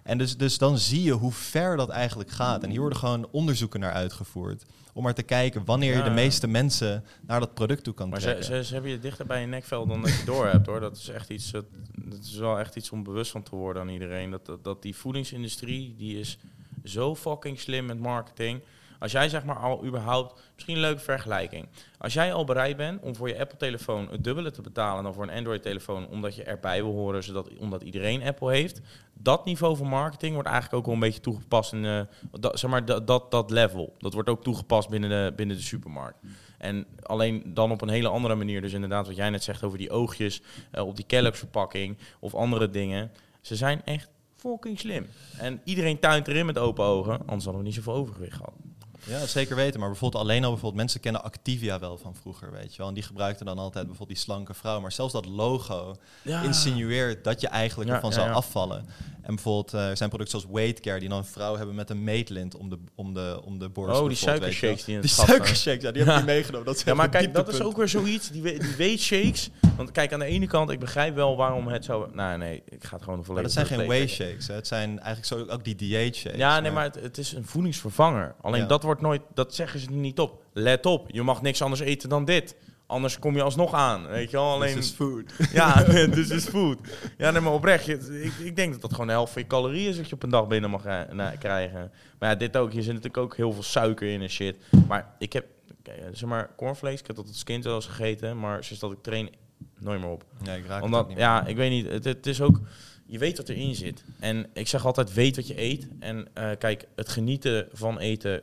[0.03, 2.63] En dus, dus dan zie je hoe ver dat eigenlijk gaat.
[2.63, 4.65] En hier worden gewoon onderzoeken naar uitgevoerd.
[4.93, 8.19] Om maar te kijken wanneer je de meeste mensen naar dat product toe kan maar
[8.19, 8.49] trekken.
[8.49, 10.79] Maar ze, ze, hebben je dichter bij je nekvel dan dat je door hebt hoor.
[10.79, 13.81] Dat is echt iets, dat, dat, is wel echt iets om bewust van te worden
[13.81, 14.31] aan iedereen.
[14.31, 16.37] Dat, dat, dat die voedingsindustrie, die is
[16.83, 18.61] zo fucking slim met marketing
[18.99, 21.67] Als jij zeg maar al überhaupt, misschien een leuke vergelijking.
[21.97, 25.23] Als jij al bereid bent om voor je Apple-telefoon het dubbele te betalen dan voor
[25.23, 28.81] een Android-telefoon, omdat je erbij wil horen, zodat, omdat iedereen Apple heeft,
[29.13, 32.69] dat niveau van marketing wordt eigenlijk ook wel een beetje toegepast in, eh, dat, zeg
[32.69, 33.95] maar, dat, dat, dat level.
[33.97, 36.17] Dat wordt ook toegepast binnen de, binnen de supermarkt.
[36.57, 38.61] En alleen dan op een hele andere manier.
[38.61, 40.41] Dus inderdaad, wat jij net zegt over die oogjes
[40.71, 43.11] eh, op die Kellogg's verpakking of andere dingen.
[43.41, 45.05] Ze zijn echt fucking slim.
[45.37, 48.53] En iedereen tuint erin met open ogen, anders hadden we niet zoveel overgewicht gehad.
[49.03, 49.79] Ja, zeker weten.
[49.79, 52.87] Maar bijvoorbeeld alleen al bijvoorbeeld mensen kennen Activia wel van vroeger, weet je wel.
[52.87, 54.79] En die gebruikten dan altijd bijvoorbeeld die slanke vrouw.
[54.81, 55.95] Maar zelfs dat logo
[56.43, 58.85] insinueert dat je eigenlijk Ja, ervan zou afvallen.
[59.21, 62.03] En bijvoorbeeld er zijn producten zoals Weight Care die dan een vrouw hebben met een
[62.03, 64.01] meetlint om de, om de, om de borst.
[64.01, 65.27] Oh, die suikershakes die in Die het zijn.
[65.27, 66.15] suikershakes, ja, die heb ik Ja.
[66.17, 66.65] niet meegenomen.
[66.65, 68.29] Dat is Ja, maar kijk, dat is ook weer zoiets.
[68.29, 69.49] Die, die weight shakes.
[69.77, 72.09] Want kijk, aan de ene kant, ik begrijp wel waarom het zo...
[72.13, 73.53] Nou, nee, ik ga het gewoon Maar volledig...
[73.53, 74.47] dat zijn geen whey het shakes.
[74.47, 74.53] Hè.
[74.53, 76.39] Het zijn eigenlijk zo ook die dieet shakes.
[76.39, 78.35] Ja, nee, maar het, het is een voedingsvervanger.
[78.41, 79.21] Alleen dat wordt nooit...
[79.33, 80.43] Dat zeggen ze niet op.
[80.53, 82.55] Let op, je mag niks anders eten dan dit.
[82.87, 84.51] Anders kom je alsnog aan, weet je wel.
[84.51, 85.33] Alleen, This is food.
[85.53, 85.83] Ja,
[86.15, 86.77] dus is food.
[87.17, 87.85] Ja, nee, maar oprecht.
[87.85, 90.15] Je, ik, ik denk dat dat gewoon de helft van je calorieën is dat je
[90.15, 91.91] op een dag binnen mag eh, na- krijgen.
[92.19, 92.71] Maar ja, dit ook.
[92.71, 94.57] Hier zit natuurlijk ook heel veel suiker in en shit.
[94.87, 95.45] Maar ik heb,
[95.83, 96.99] kijk, zeg maar, cornflakes.
[96.99, 98.39] Ik heb dat als kind wel eens gegeten.
[98.39, 99.29] Maar sinds dat ik train,
[99.79, 100.25] nooit meer op.
[100.43, 101.87] Ja, ik raak het Omdat, niet ja, ik weet niet.
[101.87, 102.59] Het, het is ook,
[103.05, 104.03] je weet wat erin zit.
[104.19, 105.87] En ik zeg altijd, weet wat je eet.
[105.99, 108.41] En eh, kijk, het genieten van eten,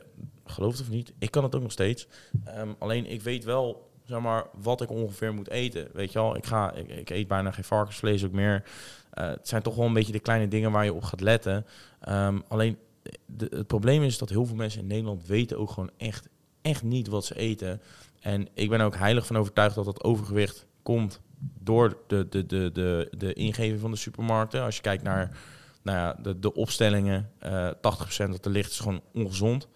[0.51, 2.07] geloof het of niet, ik kan het ook nog steeds.
[2.45, 5.87] Ehm, alleen ik weet wel, zeg maar, wat ik ongeveer moet eten.
[5.93, 8.63] Weet je wel, ik, ga, ik, eet bijna geen varkensvlees ook meer.
[9.09, 11.65] Eh, het zijn toch wel een beetje de kleine dingen waar je op gaat letten.
[11.99, 12.77] Ehm, alleen,
[13.25, 16.27] de, het probleem is dat heel veel mensen in Nederland weten ook gewoon echt,
[16.61, 17.81] echt niet wat ze eten.
[18.19, 21.21] En ik ben ook heilig van overtuigd dat dat overgewicht komt
[21.59, 24.63] door de, de, de, de, de ingeving van de supermarkten.
[24.63, 25.37] Als je kijkt naar
[25.81, 27.77] nou ja, de, de opstellingen, eh 80%
[28.29, 29.67] dat er ligt is gewoon ongezond.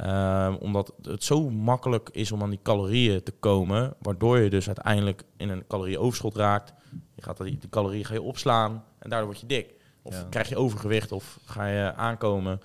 [0.00, 4.66] Ehm, omdat het zo makkelijk is om aan die calorieën te komen, waardoor je dus
[4.66, 6.72] uiteindelijk in een calorieoverschot raakt.
[7.14, 9.74] Je gaat die, die calorieën ga je opslaan en daardoor word je dik.
[10.02, 10.26] Of Ja.
[10.30, 12.60] krijg je overgewicht of ga je aankomen.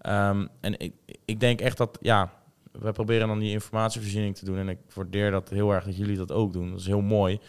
[0.00, 0.92] Ehm, en ik,
[1.24, 2.32] ik denk echt dat, ja,
[2.72, 4.58] we proberen dan die informatievoorziening te doen.
[4.58, 6.70] En ik waardeer dat heel erg dat jullie dat ook doen.
[6.70, 7.40] Dat is heel mooi.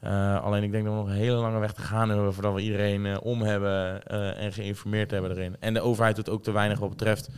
[0.00, 2.54] Eh, alleen ik denk dat we nog een hele lange weg te gaan hebben voordat
[2.54, 5.56] we iedereen eh, om hebben eh, en geïnformeerd hebben erin.
[5.60, 7.28] En de overheid doet ook te weinig wat betreft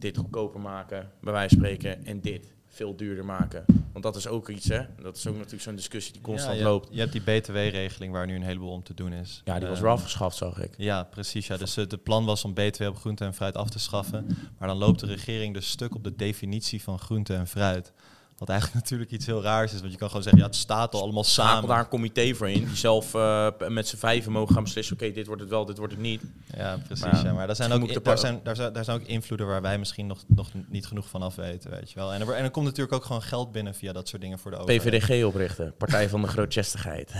[0.00, 3.64] dit goedkoper maken, bij wijze van spreken, en dit veel duurder maken.
[3.92, 4.82] Want dat is ook iets, hè?
[5.02, 6.88] Dat is ook natuurlijk zo'n discussie die constant ja, je, loopt.
[6.90, 9.42] Je hebt die BTW-regeling waar nu een heleboel om te doen is.
[9.44, 10.74] Ja, die was Eh, weer afgeschaft, zag ik.
[10.76, 11.46] Ja, precies.
[11.46, 11.56] Ja.
[11.56, 14.26] Dus het plan was om BTW op groente en fruit af te schaffen.
[14.58, 17.92] Maar dan loopt de regering dus stuk op de definitie van groente en fruit.
[18.40, 19.80] Wat eigenlijk natuurlijk iets heel raars is.
[19.80, 21.68] Want je kan gewoon zeggen, ja, het staat al allemaal Schakel samen.
[21.68, 25.12] daar een comité voor in, die zelf eh, met z'n vijven mogen gaan beslissen, oké,
[25.12, 26.22] dit wordt het wel, dit wordt het niet.
[26.56, 27.04] Ja, precies.
[27.04, 29.46] Maar ja, maar daar zijn, ook, in- daar, zijn, daar, zijn, daar zijn ook invloeden
[29.46, 32.12] waar wij misschien nog, nog niet genoeg van af weten, weet je wel.
[32.12, 34.50] En er, en er komt natuurlijk ook gewoon geld binnen via dat soort dingen voor
[34.50, 34.82] de overheid.
[34.98, 37.12] PVDG oprichten, Partij van de Grootchestigheid.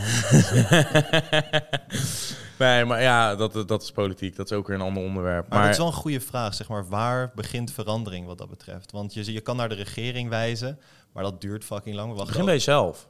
[2.58, 5.48] nee, maar ja, dat, dat is politiek, dat is ook weer een ander onderwerp.
[5.48, 6.88] Maar, Maar, dat is wel een goede vraag, zeg maar.
[6.88, 8.92] Waar begint verandering wat dat betreft?
[8.92, 10.78] Want je, je kan naar de regering wijzen,
[11.12, 12.08] maar dat duurt fucking lang.
[12.10, 13.08] We wachten begin bij jezelf.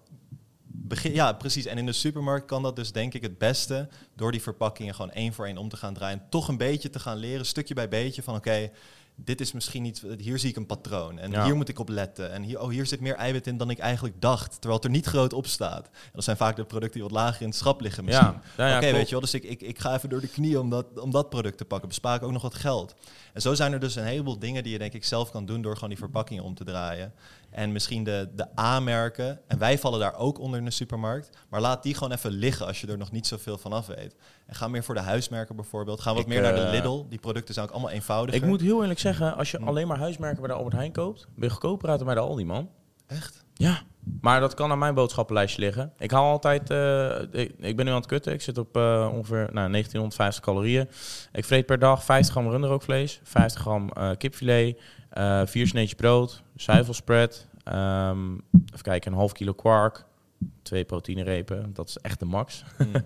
[0.73, 1.67] Begin, ja, precies.
[1.67, 5.11] En in de supermarkt kan dat dus denk ik het beste door die verpakkingen gewoon
[5.11, 6.23] één voor één om te gaan draaien.
[6.29, 8.71] Toch een beetje te gaan leren, stukje bij beetje, van oké,
[9.25, 11.45] dit is misschien niet, hier zie ik een patroon en Ja.
[11.45, 12.33] hier moet ik op letten.
[12.33, 14.91] En hier, oh, hier zit meer eiwit in dan ik eigenlijk dacht, terwijl het er
[14.91, 15.87] niet groot op staat.
[15.87, 18.41] En dat zijn vaak de producten die wat lager in het schap liggen misschien.
[18.57, 20.71] Ja, Oké, weet je wel, dus ik, ik, ik ga even door de knie om
[20.71, 21.89] dat, om dat product te pakken.
[21.89, 22.95] Bespaar ik ook nog wat geld.
[23.33, 25.63] En zo zijn er dus een heleboel dingen die je denk ik zelf kan doen
[25.63, 27.13] door gewoon die verpakkingen om te draaien.
[27.51, 29.41] En misschien de, de A-merken.
[29.47, 31.31] En wij vallen daar ook onder in de supermarkt.
[31.49, 34.15] Maar laat die gewoon even liggen als je er nog niet zoveel van af weet.
[34.47, 36.01] En ga meer voor de huismerken bijvoorbeeld.
[36.01, 37.07] Ga wat Ik, meer naar de eh, Lidl.
[37.09, 38.43] Die producten zijn ook allemaal eenvoudiger.
[38.43, 39.69] Ik moet heel eerlijk zeggen, als je Hm.
[39.69, 42.23] alleen maar huismerken bij de Albert Heijn koopt, ben je goedkoper uit dan bij de
[42.23, 42.69] Aldi, man.
[43.07, 43.45] Echt?
[43.55, 43.83] Ja.
[44.21, 45.93] Maar dat kan aan mijn boodschappenlijstje liggen.
[45.99, 48.33] Ik haal altijd, eh, ik, ik ben nu aan het kutten.
[48.33, 50.89] Ik zit op eh, ongeveer nou, 1950 calorieën.
[51.33, 54.81] Ik vreet per dag 50 gram runderrookvlees, 50 gram eh, kipfilet,
[55.11, 60.05] eh vier sneetjes brood, zuivelspread, ehm, even kijken, een half kilo kwark,
[60.63, 61.75] twee proteïnerepen.
[61.75, 62.65] Dat is echt de max.
[62.77, 62.93] Hmm.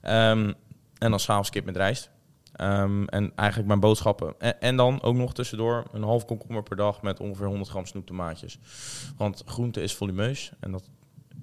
[0.00, 0.52] Ehm,
[0.98, 2.10] en dan s'avonds kip met rijst.
[2.52, 4.34] Ehm, en eigenlijk mijn boodschappen.
[4.38, 7.86] En, en dan ook nog tussendoor een half komkommer per dag met ongeveer 100 gram
[7.86, 8.58] snoeptomaatjes.
[9.16, 10.90] Want groente is volumeus en dat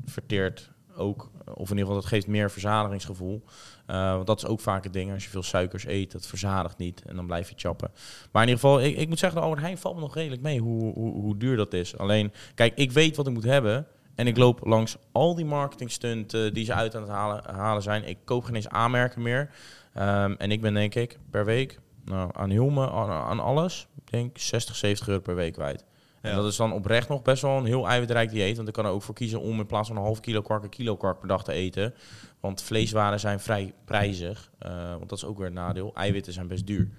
[0.05, 3.43] verteert ook, of in ieder geval dat geeft meer verzadigingsgevoel.
[3.85, 5.13] Eh, want dat is ook vaak het ding.
[5.13, 7.91] Als je veel suikers eet, dat verzadigt niet en dan blijf je chappen.
[8.31, 10.41] Maar in ieder geval, ik, ik moet zeggen, de Albert Heijn valt me nog redelijk
[10.41, 11.97] mee hoe, hoe, hoe duur dat is.
[11.97, 13.87] Alleen, kijk, ik weet wat ik moet hebben.
[14.15, 18.07] En ik loop langs al die marketingstunten die ze uit aan het halen, halen zijn.
[18.07, 19.49] Ik koop geen eens aanmerken meer.
[19.93, 24.37] Ehm, en ik ben denk ik per week nou, aan Hilme, aan, aan alles, denk
[24.37, 25.85] 60, 70 euro per week kwijt.
[26.31, 28.55] En dat is dan oprecht nog best wel een heel eiwitrijk dieet.
[28.55, 30.63] Want ik kan er ook voor kiezen om in plaats van een half kilo kwark
[30.63, 31.93] een kilo kwark per dag te eten.
[32.39, 34.51] Want vleeswaren zijn vrij prijzig.
[34.59, 35.91] eh, want dat is ook weer een nadeel.
[35.95, 36.89] Eiwitten zijn best duur.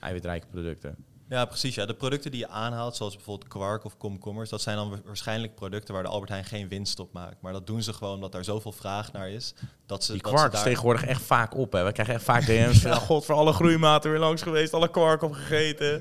[0.00, 0.96] Eiwitrijke producten.
[1.28, 1.74] Ja, precies.
[1.74, 1.86] Ja.
[1.86, 5.54] De producten die je aanhaalt, zoals bijvoorbeeld kwark of komkommers, dat zijn dan wa- waarschijnlijk
[5.54, 7.36] producten waar de Albert Heijn geen winst op maakt.
[7.40, 9.54] Maar dat doen ze gewoon omdat daar zoveel vraag naar is.
[9.86, 10.68] Dat ze, Die dat kwark ze is daar...
[10.72, 11.72] tegenwoordig echt vaak op.
[11.72, 11.84] Hè.
[11.84, 12.90] We krijgen echt vaak DM's van...
[12.90, 14.72] "Ja, God, voor alle groeimaten weer langs geweest.
[14.74, 16.00] Alle kwark opgegeten.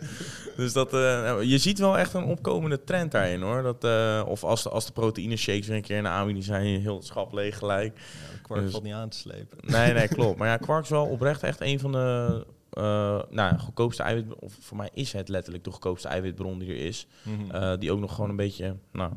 [0.56, 3.62] dus dat, eh, je ziet wel echt een opkomende trend daarin hoor.
[3.64, 6.46] Dat, eh, of als de, als de proteïne shakes weer een keer in de aanbieding
[6.46, 6.82] zijn...
[6.82, 7.98] heel het schap leeg gelijk.
[7.98, 9.58] Ja, kwark Dus- valt niet aan te slepen.
[9.62, 10.38] Nee, nee, klopt.
[10.38, 12.46] Maar ja, kwark is wel oprecht echt een van de
[12.76, 14.36] eh, nou, goedkoopste eiwit...
[14.36, 17.08] Of voor mij is het letterlijk de goedkoopste eiwitbron die er is.
[17.24, 17.56] Mhm.
[17.56, 19.12] Eh, die ook nog gewoon een beetje nou,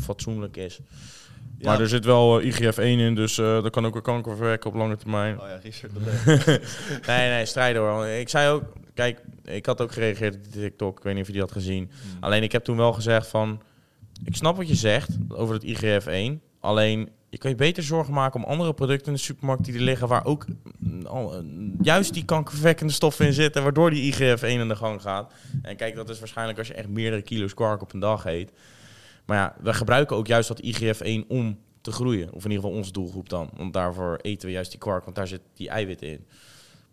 [0.00, 0.80] fatsoenlijk is.
[1.58, 1.70] Ja.
[1.70, 4.76] Maar er zit wel eh, IGF-1 in, dus dat kan ook weer kanker verwekken op
[4.76, 5.40] lange termijn.
[5.40, 5.92] Oh ja, Richard.
[7.06, 8.06] Nee, nee, strijden hoor.
[8.06, 8.62] Ik zei ook,
[8.94, 10.96] kijk, ik had ook gereageerd op TikTok.
[10.98, 11.84] Ik weet niet of je die had gezien.
[11.84, 12.24] Mhm.
[12.24, 13.62] Alleen ik heb toen wel gezegd van,
[14.24, 16.40] ik snap wat je zegt over het IGF-1.
[16.60, 19.80] Alleen, je kan je beter zorgen maken om andere producten in de supermarkt die er
[19.80, 20.46] liggen, waar ook
[20.78, 21.38] mm, eh,
[21.82, 25.32] juist die kankerverwekkende stoffen in zitten, waardoor die IGF-1 aan de gang gaat.
[25.62, 28.52] En kijk, dat is waarschijnlijk als je echt meerdere kilo's kwark op een dag eet.
[29.24, 32.32] Maar ja, we gebruiken ook juist dat IGF-1 om te groeien.
[32.32, 33.50] Of in ieder geval onze doelgroep dan.
[33.56, 36.26] Want daarvoor eten we juist die kwark, want daar zit die eiwitten in.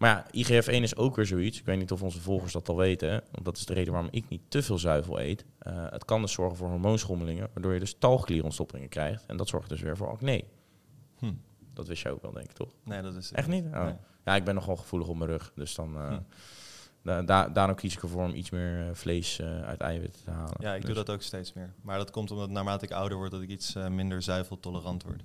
[0.01, 1.59] Maar ja, IGF-1 is ook weer zoiets.
[1.59, 3.09] Ik weet niet of onze volgers dat al weten.
[3.09, 5.45] hè, Want dat is de reden waarom ik niet te veel zuivel eet.
[5.59, 9.25] Eh, het kan dus zorgen voor hormoonschommelingen, waardoor je dus talgklierontstoppingen krijgt.
[9.25, 10.43] En dat zorgt dus weer voor acne.
[11.17, 11.33] Hm.
[11.73, 12.69] Dat wist je ook wel, denk ik, toch?
[12.83, 13.65] Nee, dat is Echt niet?
[13.65, 13.83] Oh.
[13.83, 13.93] Nee.
[14.25, 15.51] Ja, ik ben nogal gevoelig op mijn rug.
[15.55, 15.95] Dus dan...
[15.95, 16.19] eh Hm.
[17.03, 20.31] Da- da- daarom kies ik ervoor om iets meer eh, vlees eh, uit eiwitten te
[20.31, 20.53] halen.
[20.59, 21.73] Ja, ik doe Dus dat ook steeds meer.
[21.81, 25.21] Maar dat komt omdat naarmate ik ouder word, dat ik iets eh, minder zuiveltolerant word.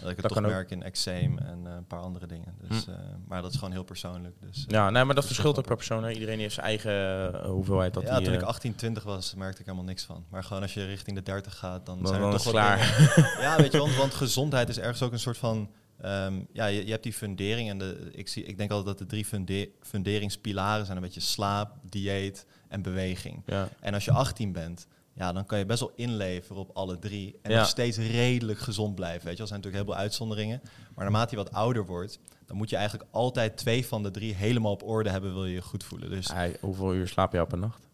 [0.00, 2.54] Dat ik het Dat toch merk in eczeem en een paar andere dingen.
[2.68, 2.94] Dus, eh,
[3.26, 4.36] maar dat is gewoon heel persoonlijk.
[4.40, 6.04] Dus, Ja, nee, maar dat verschilt ook per persoon.
[6.04, 6.10] Hè.
[6.10, 9.86] Iedereen heeft zijn eigen hoeveelheid dat ja, toen ik 18, 20 was, merkte ik helemaal
[9.86, 10.24] niks van.
[10.28, 13.40] Maar gewoon als je richting de 30 gaat, dan, Dan- zijn dan toch wel dingen-
[13.46, 15.70] Ja, weet je, want, want gezondheid is ergens ook een soort van...
[16.00, 18.98] ehm, ja, je, je hebt die fundering en de, ik, zie, ik denk altijd dat
[18.98, 23.42] de drie funde- funderingspilaren zijn een beetje slaap, dieet en beweging.
[23.46, 23.68] ja.
[23.80, 27.38] En als je 18 bent, ja, dan kan je best wel inleveren op alle drie.
[27.42, 27.58] En Ja.
[27.58, 29.26] nog steeds redelijk gezond blijven.
[29.26, 30.60] Weet je, er zijn natuurlijk heel veel uitzonderingen.
[30.94, 34.34] Maar naarmate je wat ouder wordt, dan moet je eigenlijk altijd twee van de drie
[34.34, 36.10] helemaal op orde hebben, wil je je goed voelen.
[36.10, 36.30] Dus
[36.60, 37.88] hoeveel uur slaap je op een nacht?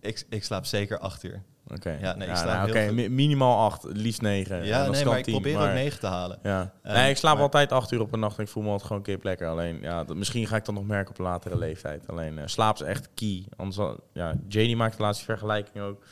[0.00, 1.42] ik, ik slaap zeker acht uur.
[1.68, 1.98] Oké.
[2.00, 4.64] Ja, nee, ik slaap nou, heel minimaal acht, liefst negen.
[4.64, 6.38] Ja, nee, maar ik tien, probeer maar- ook negen te halen.
[6.42, 6.72] Ja.
[6.82, 8.68] Ehm, nee, ik slaap maar- altijd acht uur op een nacht en ik voel me
[8.68, 9.48] altijd gewoon een keer plekker.
[9.48, 12.08] Alleen, ja, dat, misschien ga ik dat nog merken op een latere leeftijd.
[12.08, 13.44] Alleen, eh, slaap is echt key.
[13.56, 16.04] Anders, ja, Janie maakt de laatste vergelijking ook.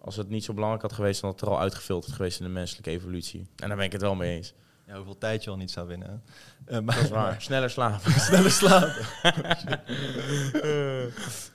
[0.00, 2.46] Als het niet zo belangrijk had geweest, dan had het er al uitgefilterd geweest in
[2.46, 3.40] de menselijke evolutie.
[3.56, 4.54] En daar ben ik het wel mee eens.
[4.86, 6.22] Ja, hoeveel tijd je al niet zou winnen.
[6.64, 6.76] hè?
[6.76, 7.42] Eh, maar, Dat is waar.
[7.48, 8.12] Sneller slapen.
[8.20, 9.06] Sneller slapen.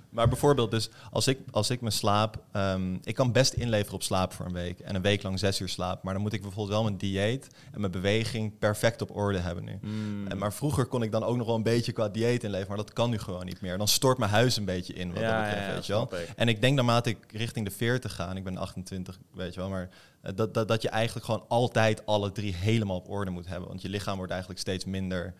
[0.10, 2.44] maar bijvoorbeeld, dus als ik, als ik mijn slaap...
[2.52, 4.80] ehm, ik kan best inleveren op slaap voor een week.
[4.80, 6.04] En een week lang zes uur slaap.
[6.04, 9.64] Maar dan moet ik bijvoorbeeld wel mijn dieet en mijn beweging perfect op orde hebben
[9.64, 9.80] nu.
[9.82, 10.28] Mm.
[10.28, 12.68] En, maar vroeger kon ik dan ook nog wel een beetje qua dieet inleveren.
[12.68, 13.78] Maar dat kan nu gewoon niet meer.
[13.78, 16.04] Dan stort mijn huis een beetje in, wat dat betreft, weet je wel.
[16.04, 16.30] ik.
[16.36, 19.60] En ik denk naarmate ik richting de 40 ga, en ik ben 28, weet je
[19.60, 19.90] wel, maar
[20.22, 23.68] dat, dat, dat je eigenlijk gewoon altijd alle drie helemaal op orde moet hebben.
[23.68, 25.34] Want je lichaam wordt eigenlijk steeds minder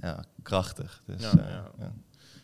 [0.00, 1.02] ja, krachtig.
[1.06, 1.70] Dus, Ja, eh, ja.
[1.78, 1.92] ja.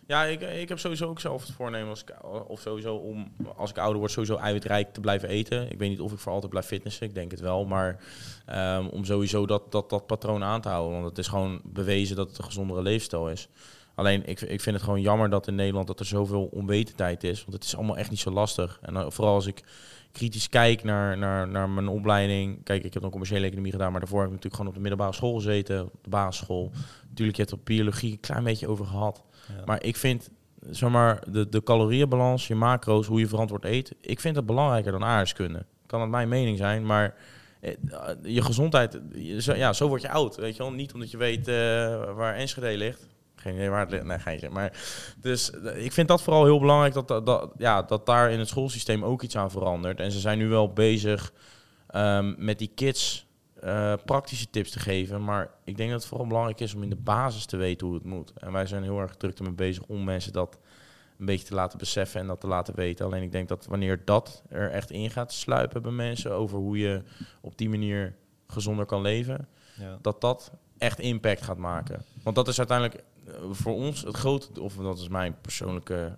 [0.07, 3.71] Ja, ik, ik heb sowieso ook zelf het voornemen als ik, of sowieso om als
[3.71, 5.71] ik ouder word sowieso eiwitrijk te blijven eten.
[5.71, 8.05] Ik weet niet of ik voor altijd blijf fitnessen, ik denk het wel, maar
[8.47, 12.17] ehm, om sowieso dat, dat, dat patroon aan te houden, want het is gewoon bewezen
[12.17, 13.49] dat het een gezondere leefstijl is.
[13.95, 17.41] Alleen ik, ik vind het gewoon jammer dat in Nederland dat er zoveel onwetendheid is,
[17.41, 18.79] want het is allemaal echt niet zo lastig.
[18.83, 19.63] En dan, vooral als ik
[20.13, 22.65] kritisch kijk naar, naar, naar mijn opleiding.
[22.65, 24.89] Kijk, ik heb dan commerciële economie gedaan, maar daarvoor heb ik natuurlijk gewoon op de
[24.89, 26.71] middelbare school gezeten, op de basisschool.
[27.09, 29.23] Natuurlijk, je hebt op biologie een klein beetje over gehad.
[29.49, 29.63] Ja.
[29.65, 30.31] Maar ik vind,
[30.71, 34.93] zeg maar, de, de calorieënbalans, je macro's, hoe je verantwoord eet, ik vind dat belangrijker
[34.93, 35.65] dan aardrijkskunde.
[35.87, 37.15] Kan het mijn mening zijn, maar
[37.61, 37.75] eh,
[38.23, 39.01] je gezondheid,
[39.39, 40.73] ja, zo word je oud, weet je wel.
[40.73, 41.55] Niet omdat je weet eh,
[42.15, 43.09] waar Enschede ligt.
[43.43, 44.53] Geen idee waar het ligt, nee, geen.
[44.53, 44.73] Maar
[45.21, 48.39] dus eh, ik vind dat vooral heel belangrijk, dat, dat, dat, ja, dat daar in
[48.39, 50.01] het schoolsysteem ook iets aan verandert.
[50.01, 51.33] En ze zijn nu wel bezig
[51.89, 53.27] ehm, met die kids
[53.61, 55.25] eh, praktische tips te geven.
[55.25, 57.97] Maar ik denk dat het vooral belangrijk is om in de basis te weten hoe
[57.97, 58.33] het moet.
[58.37, 60.59] En wij zijn heel erg druk ermee bezig om mensen dat
[61.19, 63.07] een beetje te laten beseffen en dat te laten weten.
[63.07, 66.79] Alleen ik denk dat wanneer dat er echt in gaat sluipen bij mensen over hoe
[66.79, 67.03] je
[67.41, 68.15] op die manier
[68.47, 69.99] gezonder kan leven, Ja.
[70.03, 70.53] dat dat
[70.83, 72.05] echt impact gaat maken.
[72.23, 76.17] Want dat is uiteindelijk eh, voor ons het grote, of dat is mijn persoonlijke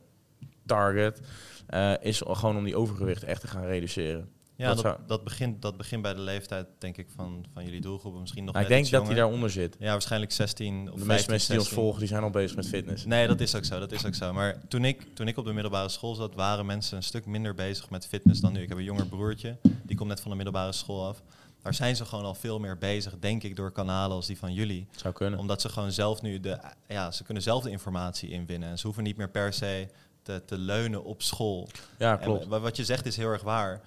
[0.66, 1.20] target,
[1.66, 4.28] eh, is gewoon om die overgewicht echt te gaan reduceren.
[4.56, 7.64] Ja, Dat dat, zou- dat, begint, dat begint bij de leeftijd, denk ik, van, van
[7.64, 8.20] jullie doelgroep.
[8.20, 9.76] Misschien nog Nou, ik denk dat hij daaronder zit.
[9.78, 11.82] Ja, waarschijnlijk 16 of De 15, meeste mensen die ons 16.
[11.84, 13.04] volgen, die zijn al bezig met fitness.
[13.04, 13.78] Nee, dat is ook zo.
[13.78, 14.32] Dat is ook zo.
[14.32, 17.54] Maar toen ik, toen ik op de middelbare school zat, waren mensen een stuk minder
[17.54, 18.62] bezig met fitness dan nu.
[18.62, 21.22] Ik heb een jonger broertje, die komt net van de middelbare school af.
[21.64, 24.52] Daar zijn ze gewoon al veel meer bezig, denk ik, door kanalen als die van
[24.52, 24.86] jullie.
[24.96, 25.38] Zou kunnen.
[25.38, 26.58] Omdat ze gewoon zelf nu de,
[26.88, 28.68] ja, ze kunnen zelf de informatie inwinnen.
[28.68, 29.88] En ze hoeven niet meer per se
[30.22, 31.68] te, te leunen op school.
[31.98, 32.42] Ja, klopt.
[32.42, 33.80] En wa- wat je zegt is heel erg waar.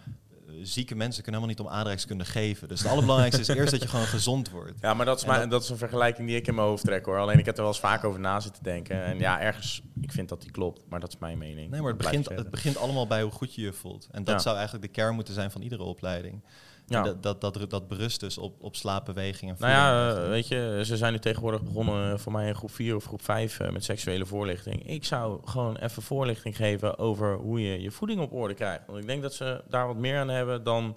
[0.61, 2.67] Zieke mensen kunnen helemaal niet om aardrijkskunde geven.
[2.67, 4.73] Dus het allerbelangrijkste is eerst dat je gewoon gezond wordt.
[4.82, 7.05] Ja, maar dat is, dat- dat is een vergelijking die ik in mijn hoofd trek
[7.05, 7.17] hoor.
[7.19, 9.03] Alleen ik heb er wel eens vaak over na zitten denken.
[9.03, 10.82] En ja, ergens, ik vind dat die klopt.
[10.89, 11.69] Maar dat is mijn mening.
[11.71, 14.07] Nee, maar het begint, het begint allemaal bij hoe goed je je voelt.
[14.11, 14.41] En dat Ja.
[14.41, 16.41] zou eigenlijk de kern moeten zijn van iedere opleiding.
[16.89, 17.01] Ja.
[17.01, 20.47] Dat, dat, dat, dat berust dus op, op slaap, beweging en Nou ja, eh, weet
[20.47, 23.59] je, ze zijn nu tegenwoordig begonnen eh, voor mij in groep 4 of groep 5
[23.59, 24.88] eh, met seksuele voorlichting.
[24.89, 28.83] Ik zou gewoon even voorlichting geven over hoe je je voeding op orde krijgt.
[28.88, 30.95] Want ik denk dat ze daar wat meer aan hebben dan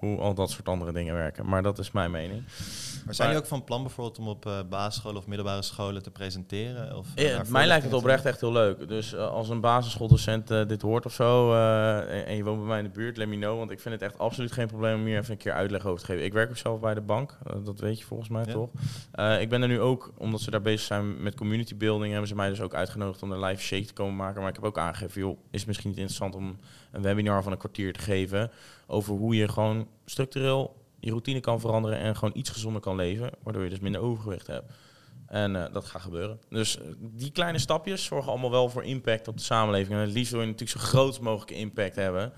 [0.00, 1.46] hoe al dat soort andere dingen werken.
[1.48, 2.42] Maar dat is mijn mening.
[3.04, 6.10] maar zijn jullie ook van plan bijvoorbeeld om op eh basisscholen of middelbare scholen te
[6.10, 6.96] presenteren?
[6.96, 8.88] Of, Ja, eh, daar mij lijkt het oprecht echt heel leuk.
[8.88, 12.66] Dus eh, als een basisschooldocent dit hoort of zo eh, en, en je woont bij
[12.68, 13.58] mij in de buurt, let me know.
[13.58, 16.00] Want ik vind het echt absoluut geen probleem om hier even een keer uitleg over
[16.00, 16.24] te geven.
[16.24, 18.52] Ik werk ook zelf bij de bank, dat weet je volgens mij Ja.
[18.52, 18.70] toch?
[19.12, 22.28] Eh, ik ben er nu ook, omdat ze daar bezig zijn met community building, hebben
[22.28, 24.40] ze mij dus ook uitgenodigd om een live shake te komen maken.
[24.40, 26.58] Maar ik heb ook aangegeven, joh, is het misschien niet interessant om
[26.90, 28.50] een webinar van een kwartier te geven
[28.86, 33.30] over hoe je gewoon structureel je routine kan veranderen en gewoon iets gezonder kan leven,
[33.42, 34.72] waardoor je dus minder overgewicht hebt.
[35.26, 36.40] En eh, dat gaat gebeuren.
[36.48, 39.94] Dus eh, die kleine stapjes zorgen allemaal wel voor impact op de samenleving.
[39.94, 42.32] En het liefst wil je natuurlijk zo groot mogelijke impact hebben.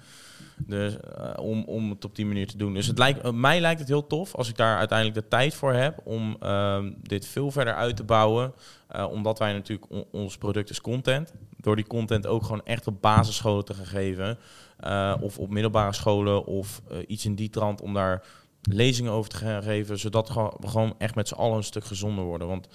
[0.66, 2.74] Dus eh, om, om het op die manier te doen.
[2.74, 5.54] Dus het lijkt, eh, mij lijkt het heel tof als ik daar uiteindelijk de tijd
[5.54, 8.52] voor heb om ehm, dit veel verder uit te bouwen.
[8.88, 11.32] Eh, omdat wij natuurlijk, on- ons product is content.
[11.56, 14.38] Door die content ook gewoon echt op basisscholen te gaan geven.
[15.20, 18.22] of op middelbare scholen of iets in die trant om daar
[18.62, 19.98] lezingen over te gaan geven.
[19.98, 20.28] Zodat
[20.60, 22.48] we gewoon echt met z'n allen een stuk gezonder worden.
[22.48, 22.68] Want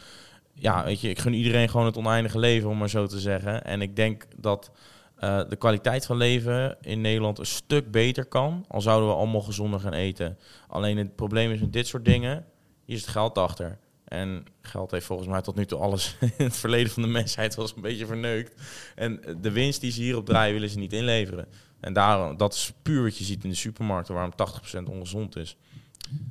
[0.53, 3.63] ja, weet je, ik gun iedereen gewoon het oneindige leven, om maar zo te zeggen.
[3.63, 4.71] En ik denk dat
[5.17, 8.65] eh, de kwaliteit van leven in Nederland een stuk beter kan.
[8.67, 10.37] Al zouden we allemaal gezonder gaan eten.
[10.67, 12.45] Alleen het probleem is met dit soort dingen,
[12.85, 13.77] hier is het geld achter.
[14.03, 17.55] En geld heeft volgens mij tot nu toe alles in het verleden van de mensheid
[17.55, 18.61] was een beetje verneukt.
[18.95, 21.47] En de winst die ze hierop draaien, willen ze niet inleveren.
[21.79, 24.33] En daarom, dat is puur wat je ziet in de supermarkten, waarom
[24.79, 25.57] 80% ongezond is.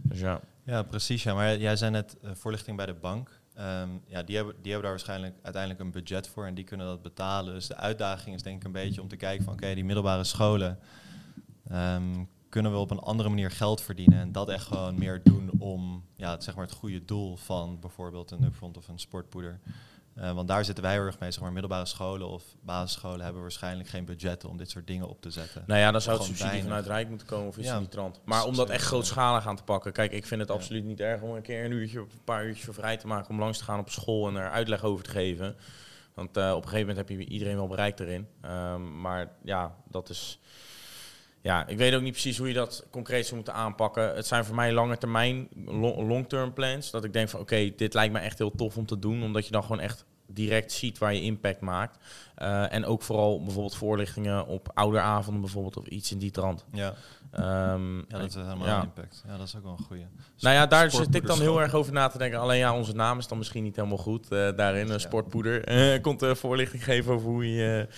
[0.03, 0.41] Dus ja.
[0.67, 1.23] Ja, precies.
[1.23, 1.35] Ja.
[1.35, 3.36] Maar jij zei net eh, voorlichting bij de bank.
[3.57, 6.87] Ehm, ja, die hebben, die hebben daar waarschijnlijk uiteindelijk een budget voor en die kunnen
[6.87, 7.55] dat betalen.
[7.55, 10.25] Dus de uitdaging is denk ik een beetje om te kijken van oké, die middelbare
[10.25, 10.79] scholen
[11.69, 15.51] ehm, kunnen we op een andere manier geld verdienen en dat echt gewoon meer doen
[15.59, 19.61] om ja, zeg maar het goede doel van bijvoorbeeld een upfront of een sportpoeder.
[20.17, 21.31] Eh, want daar zitten wij heel erg mee.
[21.31, 25.21] Zeg maar, middelbare scholen of basisscholen hebben waarschijnlijk geen budgetten om dit soort dingen op
[25.23, 25.65] te zetten.
[25.67, 26.69] Nou ja, dan zou het subsidie weinig.
[26.69, 27.75] vanuit Rijk moeten komen of iets Ja.
[27.75, 28.21] in die trant.
[28.25, 29.93] Maar om dat echt grootschalig aan te pakken.
[29.93, 30.55] Kijk, ik vind het Ja.
[30.57, 33.07] absoluut niet erg om een keer een uurtje of een paar uurtjes voor vrij te
[33.07, 35.57] maken om langs te gaan op school en er uitleg over te geven.
[36.15, 38.27] Want eh, op een gegeven moment heb je iedereen wel bereikt erin.
[38.41, 40.41] Ehm, maar ja, dat is.
[41.47, 44.15] Ja, ik weet ook niet precies hoe je dat concreet zou moeten aanpakken.
[44.15, 46.91] Het zijn voor mij lange termijn, lo- long-term plans.
[46.91, 49.23] Dat ik denk van oké, dit lijkt me echt heel tof om te doen.
[49.23, 51.99] Omdat je dan gewoon echt direct ziet waar je impact maakt.
[52.35, 56.65] Eh, en ook vooral bijvoorbeeld voorlichtingen op ouderavonden bijvoorbeeld of iets in die trant.
[56.73, 56.95] Ja,
[57.31, 58.77] Ehm, ja dat is helemaal ja.
[58.77, 59.23] een impact.
[59.27, 60.03] Ja, dat is ook wel een goede.
[60.39, 62.39] nou ja, daar zit ik dan heel erg over na te denken.
[62.41, 64.87] Alleen ja, onze naam is dan misschien niet helemaal goed eh, daarin.
[64.87, 64.93] Ja.
[64.93, 65.65] Een sportpoeder.
[65.77, 67.89] Eh, komt voorlichting geven over hoe je...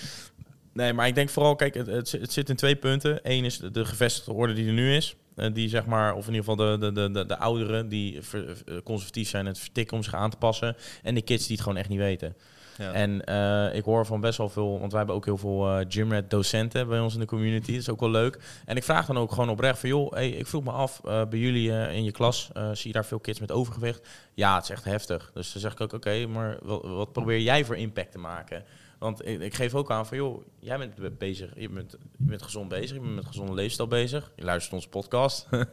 [0.78, 3.20] Nee, maar ik denk vooral, kijk, het, het, zit- het zit in twee punten.
[3.22, 5.16] Eén is de, de gevestigde orde die er nu is.
[5.36, 8.22] Eh, die zeg maar, of in ieder geval de, de, de, de, de ouderen die
[8.22, 10.76] ver- eh, conservatief zijn het vertikken om zich aan te passen.
[11.02, 12.34] En de kids die het gewoon echt niet weten.
[12.78, 12.92] Ja.
[12.92, 16.30] En eh, ik hoor van best wel veel, want wij hebben ook heel veel gymrat
[16.30, 17.70] docenten bij ons in de community.
[17.72, 18.38] Dat is ook wel leuk.
[18.64, 21.38] En ik vraag dan ook gewoon oprecht van, joh, hey, ik vroeg me af, bij
[21.38, 24.08] jullie in je klas, zie je daar veel kids met overgewicht?
[24.34, 25.30] Ja, het is echt heftig.
[25.34, 28.64] Dus dan zeg ik ook, oké, maar wat, wat probeer jij voor impact te maken?
[28.98, 32.42] Want ik, geef ook aan van, joh, jij bent be- bezig, je bent, je bent
[32.42, 34.32] gezond bezig, je bent met gezonde leefstijl bezig.
[34.36, 35.46] Je luistert onze podcast.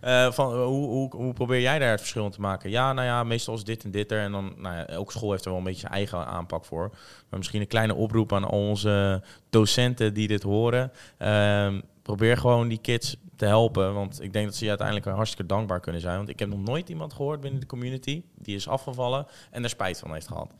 [0.00, 2.70] Eh, van, eh, hoe, hoe, hoe probeer jij daar het verschil in te maken?
[2.70, 4.20] Ja, nou ja, meestal is dit en dit er.
[4.20, 6.88] En dan, nou ja, elke school heeft er wel een beetje zijn eigen aanpak voor.
[7.28, 10.92] Maar misschien een kleine oproep aan al onze docenten die dit horen.
[11.18, 13.94] Ehm, probeer gewoon die kids te helpen.
[13.94, 16.16] Want ik denk dat ze uiteindelijk hartstikke dankbaar kunnen zijn.
[16.16, 19.68] Want ik heb nog nooit iemand gehoord binnen de community die is afgevallen en er
[19.68, 20.54] spijt van heeft gehad.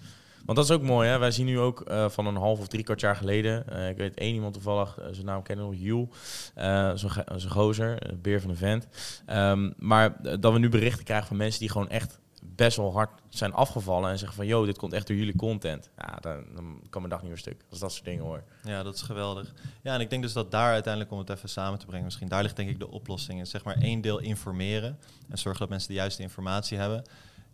[0.45, 1.19] Want dat is ook mooi, hè?
[1.19, 3.69] Wij zien nu ook eh, van een half of drie kwart jaar geleden.
[3.69, 7.01] eh, ik weet één iemand toevallig, eh, zijn naam kennen nog, Jules.
[7.41, 8.89] zo'n gozer, beer van een vent.
[9.27, 13.11] Ehm, maar dat we nu berichten krijgen van mensen die gewoon echt best wel hard
[13.29, 15.91] zijn afgevallen en zeggen van, yo, dit komt echt door jullie content.
[15.97, 17.65] Ja, dan, dan kan mijn dag niet meer stuk.
[17.71, 18.43] Als dat soort dingen hoor.
[18.63, 19.53] Ja, dat is geweldig.
[19.83, 22.29] Ja, en ik denk dus dat daar uiteindelijk, om het even samen te brengen, misschien
[22.29, 23.47] daar ligt denk ik de oplossing in.
[23.47, 27.03] Zeg maar één deel informeren en zorgen dat mensen de juiste informatie hebben.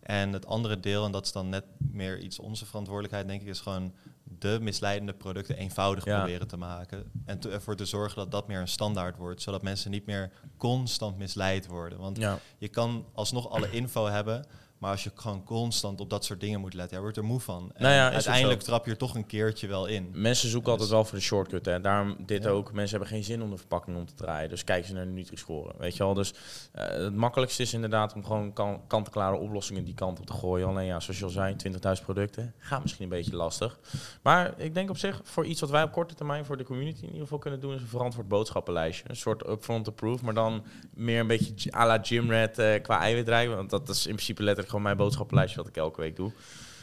[0.01, 1.65] En het andere deel, en dat is dan net
[1.99, 3.95] meer iets onze verantwoordelijkheid, denk ik, is gewoon
[4.39, 6.17] de misleidende producten eenvoudig Ja.
[6.19, 7.11] proberen te maken.
[7.25, 10.31] En te- ervoor te zorgen dat dat meer een standaard wordt, zodat mensen niet meer
[10.57, 11.99] constant misleid worden.
[11.99, 14.45] Want Ja, je kan alsnog alle info hebben,
[14.79, 17.41] maar als je gewoon constant op dat soort dingen moet letten, ja, wordt er moe
[17.41, 17.71] van.
[17.75, 20.11] En Nou ja, uiteindelijk trap je er toch een keertje wel in.
[20.13, 21.65] mensen zoeken altijd wel voor de shortcut.
[21.67, 21.81] Hè.
[21.81, 22.49] Daarom dit Ja.
[22.51, 22.73] ook.
[22.73, 24.49] Mensen hebben geen zin om de verpakking om te draaien.
[24.49, 25.73] Dus kijken ze naar de Nutri-score.
[25.79, 26.15] Weet je wel.
[26.15, 26.35] Dus
[26.73, 30.67] eh, het makkelijkste is inderdaad om gewoon kan- kant-en-klare oplossingen die kant op te gooien.
[30.69, 32.55] Alleen ja, zoals je al zei, 20.000 producten.
[32.59, 33.79] Gaat misschien een beetje lastig.
[34.23, 37.01] Maar ik denk op zich, voor iets wat wij op korte termijn voor de community
[37.01, 39.05] in ieder geval kunnen doen, is een verantwoord boodschappenlijstje.
[39.09, 40.65] Een soort upfront approved, maar dan
[40.95, 43.49] meer een beetje à la Gymrat eh qua eiwitrijk.
[43.49, 46.33] Want dat is in principe letterlijk gewoon mijn boodschappenlijstje wat ik elke week doe.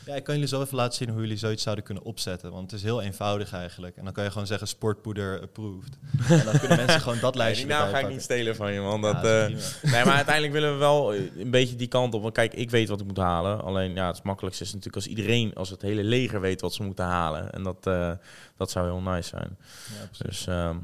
[0.06, 2.52] Ja, ik kan jullie zo even laten zien hoe jullie zoiets zouden kunnen opzetten.
[2.52, 3.98] Want het is heel eenvoudig eigenlijk.
[3.98, 5.98] En dan kan je gewoon zeggen sportpoeder approved.
[6.30, 8.74] en dan kunnen mensen gewoon dat lijstje die naam erbij ga ik niet stelen van
[8.74, 9.02] je, man.
[9.02, 9.48] Dat, eh.
[9.92, 12.22] Nee, maar uiteindelijk willen we wel eh, een beetje die kant op.
[12.22, 13.64] Want kijk, ik weet wat ik moet halen.
[13.64, 16.84] Alleen ja, het makkelijkste is natuurlijk als iedereen, als het hele leger weet wat ze
[16.84, 17.52] moeten halen.
[17.52, 18.12] En dat, eh,
[18.58, 19.58] dat zou heel nice zijn.
[19.88, 20.26] Ja.
[20.26, 20.76] Dus, ehm,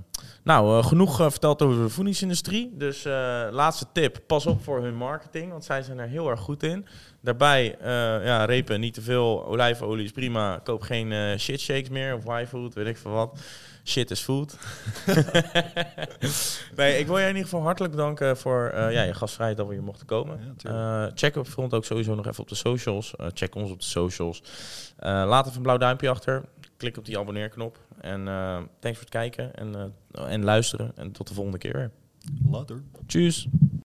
[0.44, 2.72] nou, genoeg verteld over de voedingsindustrie.
[2.78, 3.04] Dus
[3.52, 6.86] laatste tip, pas op voor hun marketing, want zij zijn er heel erg goed in.
[7.22, 9.46] Daarbij, eh, ja, repen, niet te veel.
[9.46, 10.60] Olijfolie is prima.
[10.64, 13.40] Koop geen eh shit shakes meer of Y-food, weet ik veel wat.
[13.84, 14.58] Shit is food.
[16.76, 19.68] nee, ik wil je in ieder geval hartelijk bedanken voor eh, ja, je gastvrijheid dat
[19.68, 20.56] we hier mochten komen.
[20.58, 23.14] Ja, check op front ook sowieso nog even op de socials.
[23.34, 24.44] Check ons op de socials.
[25.00, 26.44] Laat even een blauw duimpje achter.
[26.78, 27.78] Klik op die abonneerknop.
[28.02, 28.24] En
[28.80, 30.92] thanks voor het kijken en, en luisteren.
[30.96, 31.92] En tot de volgende keer weer.
[32.50, 32.82] Later.
[33.06, 33.48] Tjus.